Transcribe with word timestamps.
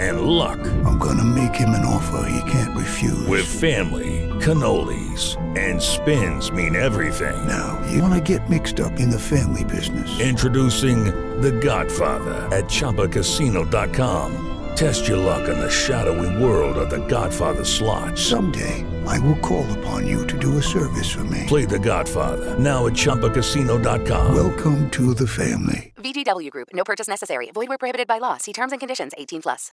and 0.00 0.20
luck. 0.22 0.58
I'm 0.84 0.98
gonna 0.98 1.24
make 1.24 1.54
him 1.54 1.70
an 1.70 1.84
offer 1.84 2.28
he 2.30 2.50
can't 2.50 2.76
refuse. 2.76 3.26
With 3.26 3.46
family, 3.46 4.28
cannolis, 4.40 5.36
and 5.58 5.80
spins 5.82 6.52
mean 6.52 6.76
everything. 6.76 7.46
Now, 7.46 7.80
you 7.90 8.02
wanna 8.02 8.20
get 8.20 8.48
mixed 8.48 8.80
up 8.80 8.98
in 9.00 9.10
the 9.10 9.18
family 9.18 9.64
business. 9.64 10.20
Introducing 10.20 11.06
The 11.40 11.52
Godfather 11.52 12.48
at 12.56 12.64
ChumbaCasino.com. 12.64 14.44
Test 14.76 15.08
your 15.08 15.16
luck 15.16 15.48
in 15.48 15.58
the 15.58 15.70
shadowy 15.70 16.42
world 16.42 16.76
of 16.76 16.90
The 16.90 17.04
Godfather 17.08 17.64
slot. 17.64 18.16
Someday, 18.16 18.84
I 19.06 19.18
will 19.18 19.38
call 19.38 19.66
upon 19.78 20.06
you 20.06 20.26
to 20.26 20.38
do 20.38 20.58
a 20.58 20.62
service 20.62 21.10
for 21.10 21.24
me. 21.24 21.44
Play 21.46 21.64
The 21.64 21.78
Godfather 21.78 22.58
now 22.58 22.86
at 22.86 22.92
ChumbaCasino.com. 22.92 24.34
Welcome 24.34 24.88
to 24.90 25.14
the 25.14 25.26
family. 25.26 25.92
VGW 26.08 26.50
Group. 26.50 26.68
No 26.72 26.84
purchase 26.84 27.08
necessary. 27.08 27.50
Void 27.54 27.68
where 27.68 27.78
prohibited 27.78 28.06
by 28.06 28.18
law. 28.18 28.38
See 28.38 28.52
terms 28.52 28.72
and 28.72 28.80
conditions. 28.80 29.12
18 29.18 29.42
plus. 29.42 29.70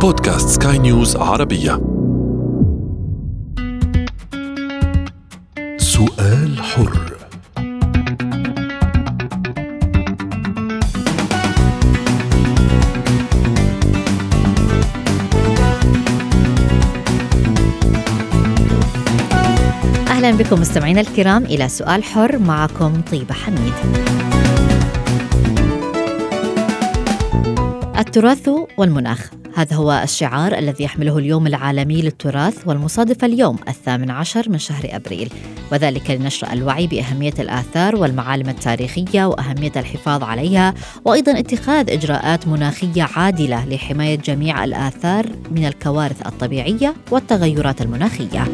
بودكاست 0.00 0.62
سكاي 0.62 0.78
نيوز 0.78 1.16
عربية 1.16 1.80
سؤال 5.76 6.62
حر 6.62 7.16
أهلا 20.08 20.30
بكم 20.30 20.60
مستمعينا 20.60 21.00
الكرام 21.00 21.44
إلى 21.44 21.68
سؤال 21.68 22.04
حر 22.04 22.38
معكم 22.38 23.00
طيبة 23.00 23.34
حميد 23.34 23.72
التراث 27.98 28.50
والمناخ. 28.76 29.30
هذا 29.54 29.76
هو 29.76 30.00
الشعار 30.04 30.58
الذي 30.58 30.84
يحمله 30.84 31.18
اليوم 31.18 31.46
العالمي 31.46 32.02
للتراث 32.02 32.68
والمصادف 32.68 33.24
اليوم 33.24 33.58
الثامن 33.68 34.10
عشر 34.10 34.50
من 34.50 34.58
شهر 34.58 34.84
أبريل. 34.84 35.32
وذلك 35.72 36.10
لنشر 36.10 36.52
الوعي 36.52 36.86
بأهمية 36.86 37.34
الآثار 37.38 37.96
والمعالم 37.96 38.48
التاريخية 38.48 39.24
وأهمية 39.24 39.72
الحفاظ 39.76 40.22
عليها 40.22 40.74
وأيضا 41.04 41.38
اتخاذ 41.38 41.90
إجراءات 41.90 42.48
مناخية 42.48 43.08
عادلة 43.16 43.64
لحماية 43.68 44.16
جميع 44.16 44.64
الآثار 44.64 45.26
من 45.50 45.66
الكوارث 45.66 46.26
الطبيعية 46.26 46.94
والتغيرات 47.10 47.82
المناخية. 47.82 48.44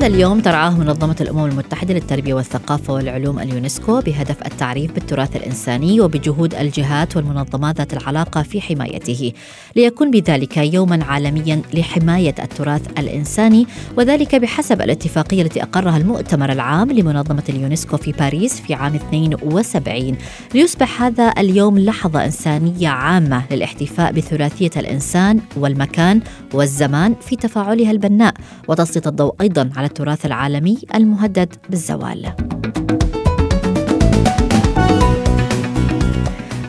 هذا 0.00 0.08
اليوم 0.08 0.40
ترعاه 0.40 0.70
منظمة 0.70 1.16
الأمم 1.20 1.44
المتحدة 1.44 1.94
للتربية 1.94 2.34
والثقافة 2.34 2.92
والعلوم 2.92 3.38
اليونسكو 3.38 4.00
بهدف 4.00 4.46
التعريف 4.46 4.92
بالتراث 4.92 5.36
الإنساني 5.36 6.00
وبجهود 6.00 6.54
الجهات 6.54 7.16
والمنظمات 7.16 7.78
ذات 7.78 7.92
العلاقة 7.92 8.42
في 8.42 8.60
حمايته 8.60 9.32
ليكون 9.76 10.10
بذلك 10.10 10.56
يوما 10.56 11.04
عالميا 11.04 11.62
لحماية 11.74 12.34
التراث 12.38 12.98
الإنساني 12.98 13.66
وذلك 13.96 14.34
بحسب 14.34 14.82
الاتفاقية 14.82 15.42
التي 15.42 15.62
أقرها 15.62 15.96
المؤتمر 15.96 16.52
العام 16.52 16.92
لمنظمة 16.92 17.44
اليونسكو 17.48 17.96
في 17.96 18.12
باريس 18.12 18.60
في 18.60 18.74
عام 18.74 18.94
72 18.94 20.16
ليصبح 20.54 21.02
هذا 21.02 21.34
اليوم 21.38 21.78
لحظة 21.78 22.24
إنسانية 22.24 22.88
عامة 22.88 23.42
للاحتفاء 23.50 24.12
بثلاثية 24.12 24.70
الإنسان 24.76 25.40
والمكان 25.56 26.20
والزمان 26.54 27.14
في 27.20 27.36
تفاعلها 27.36 27.90
البناء 27.90 28.34
وتسليط 28.68 29.06
الضوء 29.06 29.34
أيضا 29.40 29.70
على 29.76 29.89
التراث 29.90 30.26
العالمي 30.26 30.78
المهدد 30.94 31.54
بالزوال. 31.70 32.32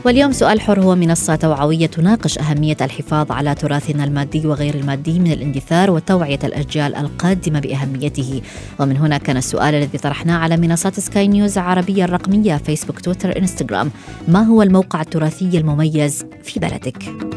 واليوم 0.05 0.31
سؤال 0.31 0.61
حر 0.61 0.81
هو 0.81 0.95
منصة 0.95 1.35
توعوية 1.35 1.85
تناقش 1.85 2.39
أهمية 2.39 2.77
الحفاظ 2.81 3.31
على 3.31 3.55
تراثنا 3.55 4.03
المادي 4.03 4.47
وغير 4.47 4.75
المادي 4.75 5.19
من 5.19 5.31
الاندثار 5.31 5.91
وتوعية 5.91 6.39
الأجيال 6.43 6.95
القادمة 6.95 7.59
بأهميته 7.59 8.41
ومن 8.79 8.97
هنا 8.97 9.17
كان 9.17 9.37
السؤال 9.37 9.75
الذي 9.75 9.97
طرحناه 9.97 10.37
على 10.37 10.57
منصات 10.57 10.99
سكاي 10.99 11.27
نيوز 11.27 11.57
العربية 11.57 12.05
الرقمية 12.05 12.57
فيسبوك 12.57 12.99
تويتر 12.99 13.37
إنستغرام 13.37 13.91
ما 14.27 14.41
هو 14.41 14.61
الموقع 14.61 15.01
التراثي 15.01 15.57
المميز 15.57 16.25
في 16.43 16.59
بلدك؟ 16.59 17.31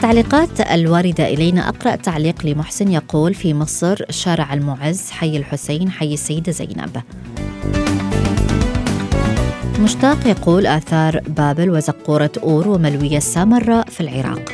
التعليقات 0.00 0.60
الواردة 0.60 1.26
إلينا 1.26 1.68
أقرأ 1.68 1.96
تعليق 1.96 2.46
لمحسن 2.46 2.92
يقول 2.92 3.34
في 3.34 3.54
مصر 3.54 3.96
شارع 4.10 4.54
المعز 4.54 5.10
حي 5.10 5.36
الحسين 5.36 5.90
حي 5.90 6.14
السيدة 6.14 6.52
زينب. 6.52 7.02
مشتاق 9.80 10.26
يقول 10.26 10.66
آثار 10.66 11.20
بابل 11.28 11.70
وزقورة 11.70 12.32
أور 12.42 12.68
وملوية 12.68 13.18
سامراء 13.18 13.88
في 13.88 14.00
العراق. 14.00 14.52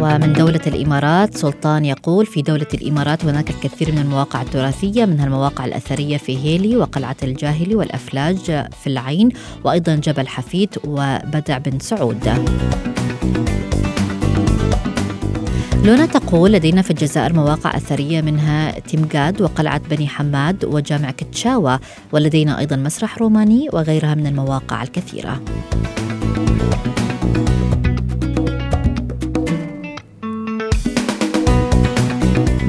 ومن 0.00 0.32
دولة 0.32 0.60
الإمارات 0.66 1.36
سلطان 1.36 1.84
يقول 1.84 2.26
في 2.26 2.42
دولة 2.42 2.66
الإمارات 2.74 3.24
هناك 3.24 3.50
الكثير 3.50 3.92
من 3.92 3.98
المواقع 3.98 4.42
التراثية 4.42 5.04
منها 5.04 5.26
المواقع 5.26 5.64
الأثرية 5.64 6.16
في 6.16 6.38
هيلي 6.38 6.76
وقلعة 6.76 7.16
الجاهلي 7.22 7.74
والأفلاج 7.74 8.38
في 8.80 8.86
العين 8.86 9.28
وأيضا 9.64 9.94
جبل 9.94 10.28
حفيد 10.28 10.68
وبدع 10.84 11.58
بن 11.58 11.78
سعود. 11.78 12.28
لونا 15.84 16.06
تقول 16.06 16.52
لدينا 16.52 16.82
في 16.82 16.90
الجزائر 16.90 17.32
مواقع 17.32 17.76
أثرية 17.76 18.20
منها 18.20 18.78
تيمجاد 18.78 19.42
وقلعة 19.42 19.80
بني 19.90 20.08
حماد 20.08 20.64
وجامع 20.64 21.10
كتشاوى 21.10 21.78
ولدينا 22.12 22.58
أيضا 22.58 22.76
مسرح 22.76 23.18
روماني 23.18 23.68
وغيرها 23.72 24.14
من 24.14 24.26
المواقع 24.26 24.82
الكثيرة. 24.82 25.40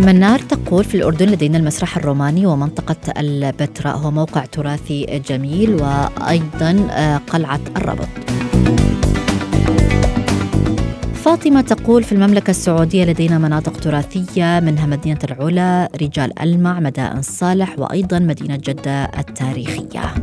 منار 0.02 0.40
تقول 0.40 0.84
في 0.84 0.96
الأردن 0.96 1.30
لدينا 1.30 1.58
المسرح 1.58 1.98
الروماني 1.98 2.46
ومنطقة 2.46 2.96
البتراء 3.18 3.98
هو 3.98 4.12
موقع 4.12 4.46
تراثي 4.46 5.22
جميل 5.30 5.74
وأيضا 5.74 6.88
قلعة 7.30 7.60
الربط. 7.78 8.08
فاطمة 11.14 11.62
تقول 11.62 12.04
في 12.04 12.12
المملكة 12.12 12.52
السعودية 12.52 13.06
لدينا 13.06 13.38
مناطق 13.38 13.78
تراثية 13.78 14.60
منها 14.60 14.86
مدينة 14.86 15.20
العلا 15.24 15.90
رجال 16.02 16.40
ألمع 16.40 16.80
مدائن 16.80 17.22
صالح 17.22 17.80
وأيضا 17.80 18.20
مدينة 18.20 18.56
جدة 18.56 19.04
التاريخية. 19.04 20.14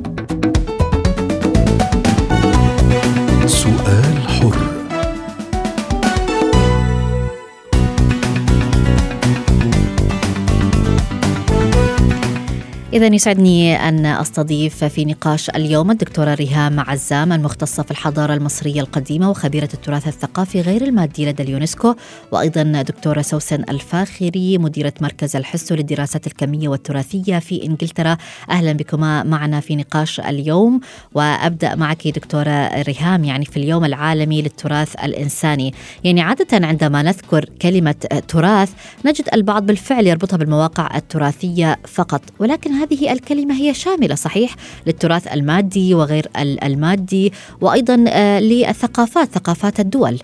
إذا 12.98 13.14
يسعدني 13.14 13.88
أن 13.88 14.06
أستضيف 14.06 14.84
في 14.84 15.04
نقاش 15.04 15.50
اليوم 15.50 15.90
الدكتورة 15.90 16.34
ريهام 16.34 16.80
عزام 16.80 17.32
المختصة 17.32 17.82
في 17.82 17.90
الحضارة 17.90 18.34
المصرية 18.34 18.80
القديمة 18.80 19.30
وخبيرة 19.30 19.68
التراث 19.74 20.08
الثقافي 20.08 20.60
غير 20.60 20.82
المادي 20.84 21.26
لدى 21.26 21.42
اليونسكو 21.42 21.94
وأيضا 22.32 22.62
دكتورة 22.62 23.22
سوسن 23.22 23.64
الفاخري 23.70 24.58
مديرة 24.58 24.92
مركز 25.00 25.36
الحس 25.36 25.72
للدراسات 25.72 26.26
الكمية 26.26 26.68
والتراثية 26.68 27.38
في 27.38 27.64
إنجلترا. 27.64 28.16
أهلا 28.50 28.72
بكما 28.72 29.22
معنا 29.22 29.60
في 29.60 29.76
نقاش 29.76 30.20
اليوم 30.20 30.80
وأبدأ 31.14 31.74
معك 31.74 32.08
دكتورة 32.08 32.82
ريهام 32.82 33.24
يعني 33.24 33.44
في 33.44 33.56
اليوم 33.56 33.84
العالمي 33.84 34.42
للتراث 34.42 34.94
الإنساني. 35.04 35.74
يعني 36.04 36.20
عادة 36.20 36.66
عندما 36.66 37.02
نذكر 37.02 37.44
كلمة 37.62 37.92
تراث 38.28 38.72
نجد 39.04 39.28
البعض 39.34 39.66
بالفعل 39.66 40.06
يربطها 40.06 40.36
بالمواقع 40.36 40.96
التراثية 40.96 41.78
فقط 41.86 42.22
ولكن 42.38 42.70
هذه 42.72 42.87
هذه 42.92 43.12
الكلمة 43.12 43.54
هي 43.54 43.74
شاملة 43.74 44.14
صحيح 44.14 44.50
للتراث 44.86 45.34
المادي 45.34 45.94
وغير 45.94 46.26
المادي 46.64 47.32
وأيضا 47.60 48.04
آه، 48.08 48.40
للثقافات 48.40 49.28
ثقافات 49.28 49.80
الدول. 49.80 50.18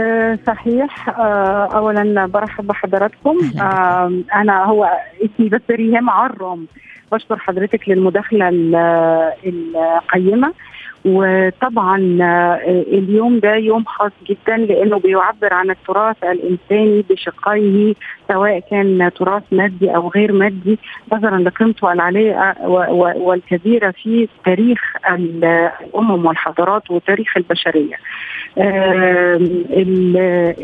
آه، 0.00 0.38
صحيح. 0.46 1.08
آه، 1.08 1.68
اولا 1.74 2.26
برحب 2.26 2.66
بحضراتكم. 2.66 3.38
أنا 4.34 4.64
هو 4.64 4.90
اسمي 5.24 5.48
بس 5.48 5.60
ريهام 5.70 6.10
عرم 6.10 6.66
بشكر 7.12 7.38
حضرتك 7.38 7.88
للمداخلة 7.88 8.48
القيمة. 9.46 10.52
وطبعا 11.04 12.18
آه، 12.22 12.82
اليوم 12.92 13.38
ده 13.38 13.54
يوم 13.54 13.84
خاص 13.84 14.12
جدا 14.26 14.56
لأنه 14.56 14.98
بيعبر 14.98 15.54
عن 15.54 15.70
التراث 15.70 16.16
الإنساني 16.24 17.04
بشقيه 17.10 17.94
سواء 18.28 18.60
كان 18.70 19.10
تراث 19.16 19.42
مادي 19.52 19.96
أو 19.96 20.08
غير 20.08 20.32
مادي 20.32 20.78
نظرا 21.12 21.38
لقيمته 21.38 21.92
العالية 21.92 22.54
والكبيرة 23.16 23.90
في 23.90 24.28
تاريخ 24.44 24.80
الأمم 25.10 26.26
والحضارات 26.26 26.90
وتاريخ 26.90 27.36
البشرية. 27.36 27.96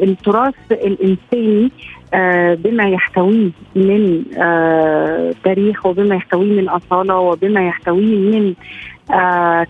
التراث 0.02 0.54
الإنساني 0.72 1.70
آه، 2.14 2.54
بما 2.54 2.88
يحتويه 2.88 3.50
من 3.75 4.25
آه، 4.38 5.34
تاريخ 5.44 5.87
وبما 5.87 6.14
يحتويه 6.14 6.60
من 6.60 6.69
أصالة 6.69 7.19
وبما 7.19 7.69
يحتويه 7.69 8.16
من 8.16 8.48
آه، 8.48 8.54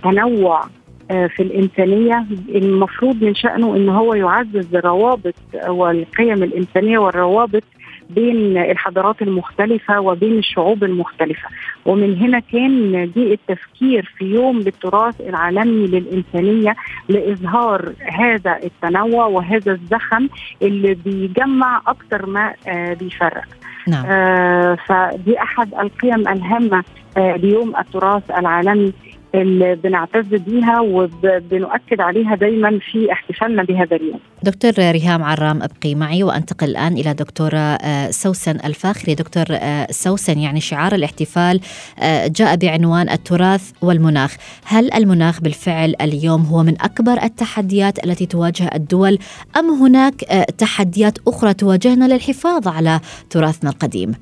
تنوع 0.02 0.64
في 1.08 1.40
الإنسانية. 1.40 2.26
المفروض 2.48 3.24
من 3.24 3.34
شأنه 3.34 3.76
أن 3.76 3.88
هو 3.88 4.14
يعزز 4.14 4.74
الروابط 4.74 5.34
والقيم 5.68 6.42
الإنسانية 6.42 6.98
والروابط 6.98 7.62
بين 8.10 8.56
الحضارات 8.56 9.22
المختلفة 9.22 10.00
وبين 10.00 10.38
الشعوب 10.38 10.84
المختلفة. 10.84 11.48
ومن 11.86 12.16
هنا 12.16 12.38
كان 12.38 12.92
جه 13.16 13.32
التفكير 13.32 14.12
في 14.18 14.24
يوم 14.24 14.58
للتراث 14.58 15.20
العالمي 15.20 15.86
للإنسانية 15.86 16.76
لإظهار 17.08 17.92
هذا 18.00 18.58
التنوع 18.64 19.26
وهذا 19.26 19.72
الزخم 19.72 20.28
اللي 20.62 20.94
بيجمع 20.94 21.82
أكثر 21.86 22.26
ما 22.26 22.54
آه 22.68 22.94
بيفرق. 22.94 23.44
نعم. 23.88 24.04
آه 24.06 24.74
فدي 24.86 25.38
أحد 25.42 25.74
القيم 25.74 26.28
الهامة 26.28 26.84
آه 27.16 27.36
ليوم 27.36 27.76
التراث 27.76 28.30
العالمي. 28.30 28.92
اللي 29.34 29.74
بنعتز 29.74 30.26
بيها 30.26 30.80
وبنؤكد 30.80 32.00
عليها 32.00 32.34
دايما 32.34 32.78
في 32.92 33.12
احتفالنا 33.12 33.62
بهذا 33.62 33.96
اليوم. 33.96 34.20
دكتور 34.42 34.72
ريهام 34.78 35.22
عرام 35.22 35.62
ابقي 35.62 35.94
معي 35.94 36.22
وأنتقل 36.22 36.70
الآن 36.70 36.92
إلى 36.92 37.14
دكتورة 37.14 37.58
آه، 37.58 38.10
سوسن 38.10 38.56
الفاخري، 38.64 39.14
دكتور 39.14 39.44
آه، 39.50 39.86
سوسن 39.90 40.38
يعني 40.38 40.60
شعار 40.60 40.94
الاحتفال 40.94 41.60
آه، 41.98 42.26
جاء 42.26 42.56
بعنوان 42.56 43.08
التراث 43.08 43.70
والمناخ، 43.82 44.36
هل 44.64 44.94
المناخ 44.94 45.40
بالفعل 45.40 45.94
اليوم 46.00 46.42
هو 46.42 46.62
من 46.62 46.74
أكبر 46.80 47.22
التحديات 47.22 48.04
التي 48.04 48.26
تواجه 48.26 48.70
الدول 48.74 49.18
أم 49.56 49.70
هناك 49.70 50.14
تحديات 50.58 51.18
أخرى 51.28 51.54
تواجهنا 51.54 52.04
للحفاظ 52.04 52.68
على 52.68 53.00
تراثنا 53.30 53.70
القديم؟ 53.70 54.14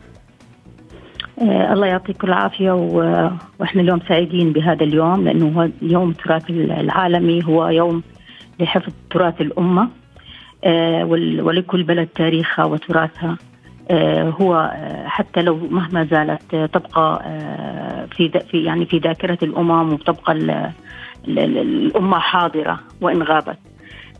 آه 1.40 1.72
الله 1.72 1.86
يعطيكم 1.86 2.28
العافية 2.28 2.72
وإحنا 3.58 3.82
اليوم 3.82 4.00
سعيدين 4.08 4.52
بهذا 4.52 4.84
اليوم 4.84 5.24
لأنه 5.24 5.48
هو 5.60 5.68
يوم 5.82 6.10
التراث 6.10 6.50
العالمي 6.50 7.44
هو 7.44 7.68
يوم 7.68 8.02
لحفظ 8.60 8.92
تراث 9.10 9.40
الأمة 9.40 9.88
آه 10.64 11.04
ولكل 11.44 11.82
بلد 11.82 12.08
تاريخها 12.14 12.64
وتراثها 12.64 13.36
آه 13.90 14.30
هو 14.30 14.54
آه، 14.74 15.08
حتى 15.08 15.42
لو 15.42 15.56
مهما 15.70 16.04
زالت 16.04 16.56
تبقى 16.56 17.22
آه، 17.26 18.06
في 18.06 18.28
في 18.50 18.64
يعني 18.64 18.86
في 18.86 18.98
ذاكرة 18.98 19.38
الأمم 19.42 19.92
وتبقى 19.92 20.32
الأمة 21.28 22.18
حاضرة 22.18 22.80
وإن 23.00 23.22
غابت. 23.22 23.58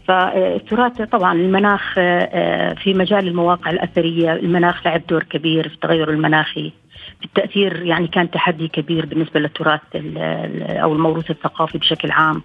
فالتراث 0.09 1.03
طبعا 1.03 1.32
المناخ 1.32 1.94
آه، 1.99 2.75
في 2.75 2.94
مجال 2.94 3.29
المواقع 3.29 3.70
الأثرية 3.70 4.32
المناخ 4.32 4.87
لعب 4.87 5.03
دور 5.09 5.23
كبير 5.23 5.69
في 5.69 5.75
التغير 5.75 6.11
المناخي 6.11 6.73
بالتاثير 7.20 7.82
يعني 7.82 8.08
كان 8.08 8.31
تحدي 8.31 8.69
كبير 8.69 9.06
بالنسبة 9.06 9.40
للتراث 9.40 9.81
أو 10.66 10.93
الموروث 10.93 11.31
الثقافي 11.31 11.78
بشكل 11.78 12.10
عام 12.10 12.43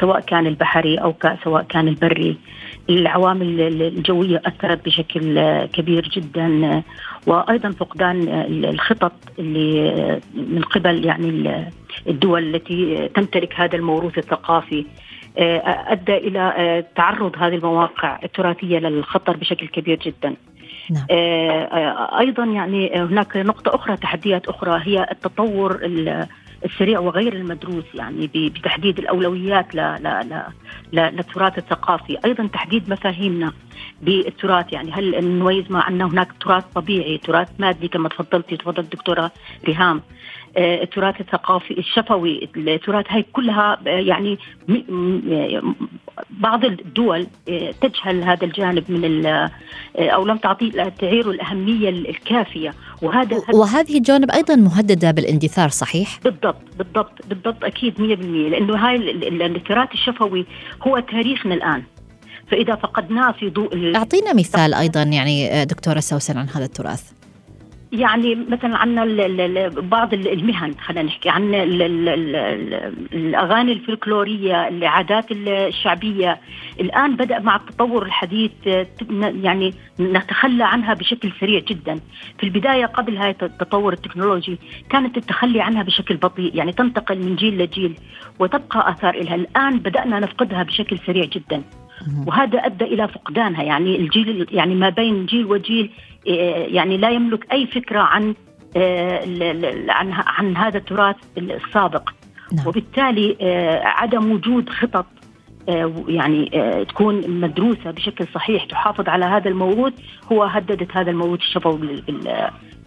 سواء 0.00 0.20
كان 0.20 0.46
البحري 0.46 0.96
أو 0.96 1.14
سواء 1.44 1.62
كان 1.62 1.88
البري 1.88 2.36
العوامل 2.90 3.60
الجوية 3.82 4.42
أثرت 4.46 4.84
بشكل 4.84 5.40
كبير 5.64 6.08
جدا 6.08 6.82
وأيضا 7.26 7.70
فقدان 7.70 8.28
الخطط 8.64 9.12
اللي 9.38 10.20
من 10.34 10.62
قبل 10.62 11.04
يعني 11.04 11.64
الدول 12.08 12.54
التي 12.54 13.08
تمتلك 13.14 13.60
هذا 13.60 13.76
الموروث 13.76 14.18
الثقافي 14.18 14.86
أدى 15.38 16.16
إلى 16.16 16.84
تعرض 16.96 17.32
هذه 17.38 17.54
المواقع 17.54 18.18
التراثية 18.24 18.78
للخطر 18.78 19.36
بشكل 19.36 19.66
كبير 19.66 19.98
جدا. 19.98 20.36
نعم. 20.90 21.06
آه، 21.10 21.64
آه، 21.64 22.18
أيضا 22.20 22.44
يعني 22.44 22.94
هناك 22.94 23.36
نقطة 23.36 23.74
أخرى 23.74 23.96
تحديات 23.96 24.48
أخرى 24.48 24.80
هي 24.84 25.06
التطور 25.10 25.80
السريع 26.64 26.98
وغير 26.98 27.32
المدروس 27.32 27.84
يعني 27.94 28.30
بتحديد 28.34 28.98
الأولويات 28.98 29.74
للتراث 30.92 31.58
الثقافي، 31.58 32.18
أيضا 32.24 32.46
تحديد 32.46 32.90
مفاهيمنا 32.90 33.52
بالتراث 34.02 34.72
يعني 34.72 34.92
هل 34.92 35.24
نميز 35.24 35.70
مع 35.70 35.88
أن 35.88 36.02
هناك 36.02 36.32
تراث 36.40 36.64
طبيعي، 36.74 37.18
تراث 37.18 37.48
مادي 37.58 37.88
كما 37.88 38.08
تفضلتي 38.08 38.56
تفضلت 38.56 38.78
الدكتورة 38.78 39.30
ريهام، 39.64 40.02
التراث 40.56 41.20
الثقافي 41.20 41.78
الشفوي 41.78 42.48
التراث 42.56 43.06
هاي 43.08 43.24
كلها 43.32 43.78
آه، 43.86 43.90
يعني 43.90 44.38
بعض 46.30 46.64
الدول 46.64 47.26
آه، 47.48 47.74
تجهل 47.80 48.22
هذا 48.22 48.44
الجانب 48.44 48.90
من 48.90 49.26
أو 49.96 50.26
لم 50.26 50.36
تعطيه 50.36 50.88
تعيره 50.88 51.30
الأهمية 51.30 51.88
الكافية. 51.88 52.74
وهذا 53.02 53.36
وهذه 53.54 53.98
الجوانب 53.98 54.30
أيضا 54.30 54.56
مهددة 54.56 55.10
بالاندثار 55.10 55.68
صحيح؟ 55.68 56.20
بالضبط 56.24 56.62
بالضبط 56.78 57.26
بالضبط 57.28 57.64
أكيد 57.64 57.94
100% 57.98 58.00
لأنه 58.50 58.76
هاي 58.76 58.96
التراث 59.46 59.92
الشفوي 59.92 60.46
هو 60.86 60.98
تاريخنا 60.98 61.54
الآن. 61.54 61.82
فإذا 62.50 62.74
فقدناه 62.74 63.32
في 63.32 63.50
ضوء 63.50 63.96
أعطينا 63.96 64.32
مثال 64.32 64.74
أيضا 64.74 65.02
يعني 65.02 65.64
دكتورة 65.64 66.00
سوسن 66.00 66.38
عن 66.38 66.48
هذا 66.48 66.64
التراث. 66.64 67.23
يعني 67.94 68.34
مثلا 68.34 68.76
عندنا 68.76 69.68
بعض 69.68 70.14
المهن 70.14 70.74
خلينا 70.74 71.02
نحكي 71.02 71.28
عن 71.28 71.54
الأغاني 73.12 73.72
الفلكلورية 73.72 74.68
العادات 74.68 75.26
الشعبية. 75.30 76.40
الآن 76.80 77.16
بدأ 77.16 77.38
مع 77.38 77.56
التطور 77.56 78.06
الحديث 78.06 78.52
يعني 79.20 79.74
نتخلى 80.00 80.64
عنها 80.64 80.94
بشكل 80.94 81.32
سريع 81.40 81.60
جدا. 81.60 82.00
في 82.38 82.44
البداية 82.44 82.86
قبل 82.86 83.16
هاي 83.16 83.30
التطور 83.42 83.92
التكنولوجي 83.92 84.58
كانت 84.90 85.16
التخلي 85.16 85.60
عنها 85.60 85.82
بشكل 85.82 86.16
بطيء 86.16 86.56
يعني 86.56 86.72
تنتقل 86.72 87.18
من 87.18 87.36
جيل 87.36 87.58
لجيل 87.58 87.94
وتبقى 88.38 88.90
آثار 88.90 89.22
لها 89.22 89.34
الآن 89.34 89.78
بدأنا 89.78 90.20
نفقدها 90.20 90.62
بشكل 90.62 90.98
سريع 91.06 91.24
جدا. 91.24 91.62
وهذا 92.26 92.58
أدى 92.58 92.84
إلى 92.84 93.08
فقدانها. 93.08 93.62
يعني 93.62 93.96
الجيل 93.96 94.46
يعني 94.52 94.74
ما 94.74 94.88
بين 94.88 95.26
جيل 95.26 95.46
وجيل 95.46 95.90
آه، 96.28 96.66
يعني 96.66 96.96
لا 96.96 97.10
يملك 97.10 97.52
أي 97.52 97.66
فكرة 97.66 98.00
عن 98.00 98.34
آه، 98.76 99.20
عن 99.88 100.12
عن 100.12 100.56
هذا 100.56 100.78
التراث 100.78 101.16
السابق. 101.38 102.10
نعم. 102.52 102.66
وبالتالي 102.66 103.36
عدم 103.84 104.32
وجود 104.32 104.68
خطط 104.68 105.06
يعني 106.08 106.50
تكون 106.88 107.40
مدروسة 107.40 107.90
بشكل 107.90 108.26
صحيح 108.34 108.64
تحافظ 108.64 109.08
على 109.08 109.24
هذا 109.24 109.48
الموروث 109.48 109.92
هو 110.32 110.44
هددت 110.44 110.96
هذا 110.96 111.10
الموروث 111.10 111.40
الشفوي 111.40 112.02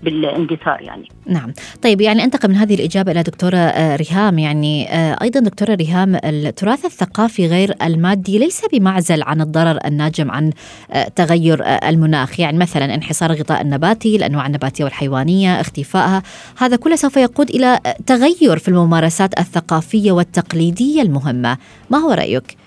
بالاندثار 0.03 0.81
يعني. 0.81 1.07
نعم. 1.25 1.53
طيب 1.81 2.01
يعني 2.01 2.23
أنتقل 2.23 2.49
من 2.49 2.55
هذه 2.55 2.75
الإجابة 2.75 3.11
إلى 3.11 3.23
دكتورة 3.23 3.57
آه، 3.57 3.95
ريهام. 3.95 4.39
يعني 4.39 4.89
آه، 4.89 5.17
أيضا 5.21 5.39
دكتورة 5.39 5.75
ريهام 5.75 6.15
التراث 6.15 6.85
الثقافي 6.85 7.47
غير 7.47 7.75
المادي 7.83 8.39
ليس 8.39 8.61
بمعزل 8.73 9.23
عن 9.23 9.41
الضرر 9.41 9.79
الناجم 9.85 10.31
عن 10.31 10.51
آه، 10.91 11.07
تغير 11.07 11.63
المناخ. 11.65 12.39
يعني 12.39 12.57
مثلا 12.57 12.95
انحصار 12.95 13.31
الغطاء 13.31 13.61
النباتي 13.61 14.15
الأنواع 14.15 14.47
النباتية 14.47 14.83
والحيوانية 14.83 15.61
اختفائها. 15.61 16.23
هذا 16.57 16.75
كله 16.75 16.95
سوف 16.95 17.17
يقود 17.17 17.49
إلى 17.49 17.79
تغير 18.05 18.57
في 18.57 18.67
الممارسات 18.67 19.39
الثقافية 19.39 20.11
والتقليدية 20.11 21.01
المهمة. 21.01 21.57
ما 21.89 21.97
هو 21.97 22.11
رأيك؟ 22.11 22.57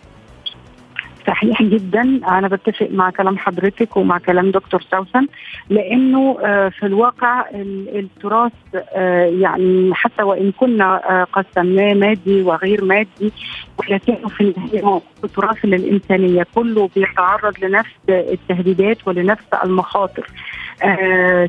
صحيح 1.27 1.63
جدا. 1.63 2.03
أنا 2.29 2.49
بتفق 2.49 2.89
مع 2.91 3.11
كلام 3.11 3.39
حضرتك 3.39 3.97
ومع 3.97 4.19
كلام 4.19 4.51
دكتور 4.51 4.83
سوسن 4.83 5.27
لأنه 5.71 6.39
آه، 6.45 6.69
في 6.69 6.87
الواقع 6.87 7.49
ال- 7.51 7.99
التراث 7.99 8.53
آه، 8.95 9.25
يعني 9.25 9.91
حتى 9.95 10.23
وإن 10.23 10.53
كنا 10.53 11.25
قسمناه 11.33 11.95
مادي 11.95 12.43
وغير 12.43 12.85
مادي 12.85 13.33
ولكنه 13.79 14.29
في 14.29 14.41
النهاية 14.41 15.01
تراث 15.37 15.65
للإنسانية. 15.65 16.47
كله 16.55 16.91
بيتعرض 16.97 17.55
لنفس 17.65 17.91
التهديدات 18.09 19.09
ولنفس 19.09 19.45
المخاطر. 19.65 20.27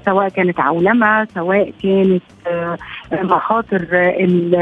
سواء 0.06 0.30
كانت 0.30 0.60
عولمه 0.60 1.26
سواء 1.26 1.74
كانت 1.84 2.24
آه 2.48 2.78
مخاطر 3.14 3.88
آه، 3.94 4.10
ال- 4.24 4.56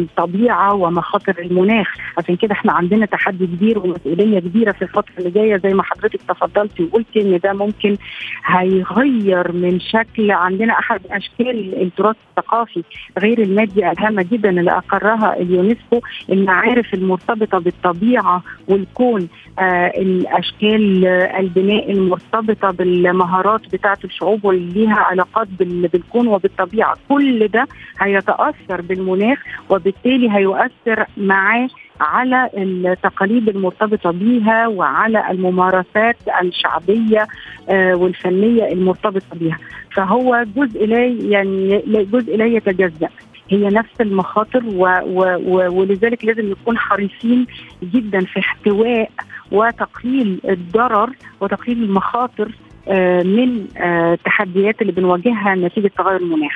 الطبيعة 0.00 0.74
ومخاطر 0.74 1.34
المناخ. 1.38 1.94
عشان 2.18 2.36
كده 2.36 2.52
إحنا 2.52 2.72
عندنا 2.72 3.06
تحدي 3.06 3.46
كبير 3.46 3.78
ومسؤولية 3.78 4.38
كبيرة 4.40 4.72
في 4.72 4.82
الفترة 4.82 5.12
اللي 5.18 5.30
جاية. 5.30 5.56
زي 5.56 5.68
ما 5.74 5.82
حضرتك 5.82 6.20
تفضلتي 6.28 6.82
وقلتي 6.84 7.20
إن 7.20 7.38
ده 7.38 7.52
ممكن 7.52 7.96
هيغير 8.46 9.52
من 9.52 9.80
شكل 9.80 10.30
عندنا 10.30 10.72
أحد 10.78 11.00
أشكال 11.10 11.82
التراث 11.82 12.16
الثقافي 12.30 12.82
غير 13.18 13.42
المادي 13.42 13.90
الهامه 13.90 14.22
جدا 14.32 14.50
اللي 14.50 14.70
أقرها 14.70 15.36
اليونسكو 15.40 16.00
المعارف 16.30 16.94
المرتبطة 16.94 17.58
بالطبيعة 17.58 18.42
والكون 18.68 19.28
آه 19.58 19.86
الأشكال 19.86 21.06
آه، 21.06 21.40
البناء 21.40 21.92
المرتبطة 21.92 22.70
بالمهارات 22.70 23.60
بتاعه 23.74 23.98
الشعوب 24.12 24.44
واللي 24.44 24.72
ليها 24.80 24.94
علاقات 24.98 25.48
بال- 25.58 25.88
بالكون 25.88 26.26
وبالطبيعة. 26.28 26.94
كل 27.08 27.48
ده 27.48 27.66
هيتأثر 28.00 28.80
بالمناخ 28.80 29.38
وبالتالي 29.70 30.30
هيؤثر 30.30 31.06
معاه 31.16 31.68
على 32.00 32.50
التقاليد 32.56 33.48
المرتبطة 33.48 34.10
بيها 34.10 34.66
وعلى 34.68 35.30
الممارسات 35.30 36.16
الشعبية 36.42 37.26
آه، 37.68 37.94
والفنية 37.94 38.72
المرتبطة 38.72 39.36
بيها. 39.36 39.58
فهو 39.96 40.44
جزء 40.56 40.86
لا 40.86 41.04
يعني 41.06 41.82
جزء 41.86 42.36
لا 42.36 42.46
يتجزأ. 42.46 43.08
هي 43.48 43.68
نفس 43.68 44.00
المخاطر 44.00 44.62
و 44.66 44.86
و 45.06 45.20
و 45.46 45.80
ولذلك 45.80 46.24
لازم 46.24 46.50
نكون 46.50 46.78
حريصين 46.78 47.46
جدا 47.82 48.20
في 48.20 48.40
احتواء 48.40 49.10
وتقليل 49.52 50.40
الضرر 50.48 51.10
وتقليل 51.40 51.82
المخاطر 51.82 52.52
من 53.24 53.66
آه، 53.76 54.12
التحديات 54.14 54.80
اللي 54.82 54.92
بنواجهها 54.92 55.54
نتيجة 55.54 55.90
تغير 55.98 56.16
المناخ. 56.16 56.52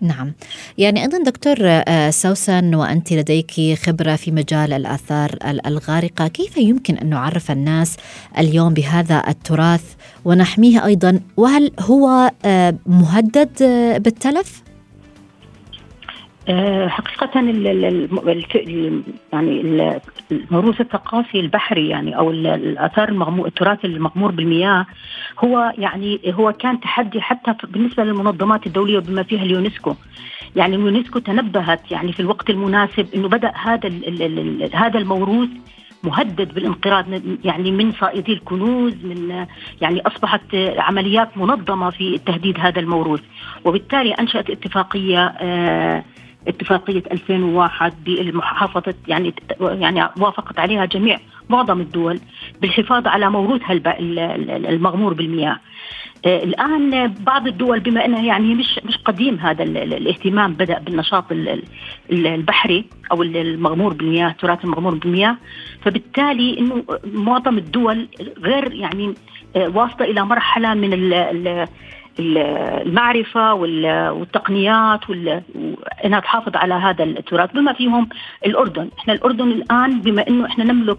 نعم 0.00 0.32
يعني 0.78 1.02
أيضا 1.02 1.18
دكتور 1.22 1.56
آه، 1.60 2.10
سوسن 2.10 2.74
وأنت 2.74 3.12
لديك 3.12 3.50
خبرة 3.86 4.16
في 4.16 4.30
مجال 4.30 4.72
الآثار 4.72 5.30
ال- 5.48 5.66
الغارقة 5.66 6.28
كيف 6.28 6.56
يمكن 6.56 6.94
أن 6.98 7.08
نعرف 7.10 7.50
الناس 7.50 7.96
اليوم 8.38 8.74
بهذا 8.74 9.22
التراث 9.28 9.94
ونحميه 10.24 10.84
أيضا 10.86 11.20
وهل 11.36 11.70
هو 11.80 12.30
آه، 12.44 12.74
مهدد 12.86 13.62
آه، 13.62 13.98
بالتلف؟ 13.98 14.62
آه، 16.48 16.88
حقيقة 16.88 17.30
يعني 19.32 19.60
ال- 19.60 20.00
الموروث 20.32 20.80
الثقافي 20.80 21.40
البحري 21.40 21.88
يعني 21.88 22.16
أو 22.16 22.30
ال- 22.30 22.46
الآثار 22.46 23.08
المغمور 23.08 23.46
التراث 23.46 23.84
المغمور 23.84 24.30
بالمياه 24.30 24.86
هو 25.44 25.72
يعني 25.78 26.20
هو 26.26 26.52
كان 26.52 26.80
تحدي 26.80 27.20
حتى 27.20 27.54
بالنسبة 27.68 28.04
للمنظمات 28.04 28.66
الدولية 28.66 28.98
بما 28.98 29.22
فيها 29.22 29.42
اليونسكو. 29.42 29.94
يعني 30.56 30.76
اليونسكو 30.76 31.18
تنبهت 31.18 31.90
يعني 31.90 32.12
في 32.12 32.20
الوقت 32.20 32.50
المناسب 32.50 33.06
إنه 33.14 33.28
بدأ 33.28 33.52
هذا 33.54 33.90
هذا 34.74 34.98
الموروث 34.98 35.48
مهدد 36.04 36.54
بالانقراض 36.54 37.04
يعني 37.44 37.70
من 37.70 37.92
صائدي 37.92 38.32
الكنوز 38.32 38.94
من 39.04 39.46
يعني 39.80 40.00
أصبحت 40.06 40.54
عمليات 40.78 41.38
منظمة 41.38 41.90
في 41.90 42.18
تهديد 42.18 42.58
هذا 42.60 42.80
الموروث. 42.80 43.20
وبالتالي 43.64 44.12
أنشأت 44.12 44.50
اتفاقية 44.50 45.26
آه 45.26 46.04
اتفاقية 46.48 47.02
2001 47.12 48.04
بالمحافظه 48.04 48.94
يعني 49.08 49.34
يعني 49.60 50.08
وافقت 50.18 50.58
عليها 50.58 50.84
جميع 50.84 51.18
معظم 51.48 51.80
الدول 51.80 52.20
بالحفاظ 52.60 53.06
على 53.06 53.30
موروثها 53.30 53.72
المغمور 54.68 55.14
بالمياه. 55.14 55.60
آه، 56.26 56.44
الآن 56.44 57.14
بعض 57.14 57.46
الدول 57.46 57.80
بما 57.80 58.04
إنها 58.04 58.22
يعني 58.22 58.54
مش 58.54 58.80
مش 58.84 58.96
قديم 58.96 59.34
هذا 59.34 59.62
ال- 59.64 59.76
ال- 59.76 59.94
الاهتمام 59.94 60.52
بدأ 60.52 60.78
بالنشاط 60.78 61.32
ال- 61.32 61.62
ال- 62.12 62.26
البحري 62.26 62.84
أو 63.12 63.22
ال- 63.22 63.36
المغمور 63.36 63.92
بالمياه 63.94 64.28
التراث 64.30 64.64
المغمور 64.64 64.94
بالمياه 64.94 65.36
فبالتالي 65.82 66.58
إنه 66.58 66.84
معظم 67.12 67.58
الدول 67.58 68.08
غير 68.38 68.72
يعني 68.74 69.14
آه، 69.56 69.68
واصلة 69.68 70.06
إلى 70.10 70.24
مرحلة 70.24 70.74
من 70.74 70.92
ال- 72.18 72.38
ال- 72.38 72.38
ال- 72.38 72.86
المعرفة 72.88 73.54
وال- 73.54 74.08
والتقنيات 74.10 75.10
وال- 75.10 75.42
وإنها 75.54 76.20
تحافظ 76.20 76.56
على 76.56 76.74
هذا 76.74 77.04
التراث. 77.04 77.52
بما 77.52 77.72
فيهم 77.72 78.08
الأردن، 78.46 78.88
إحنا 78.98 79.12
الأردن 79.12 79.48
الآن 79.50 80.00
بما 80.00 80.28
إنه 80.28 80.46
إحنا 80.46 80.64
نملك 80.64 80.98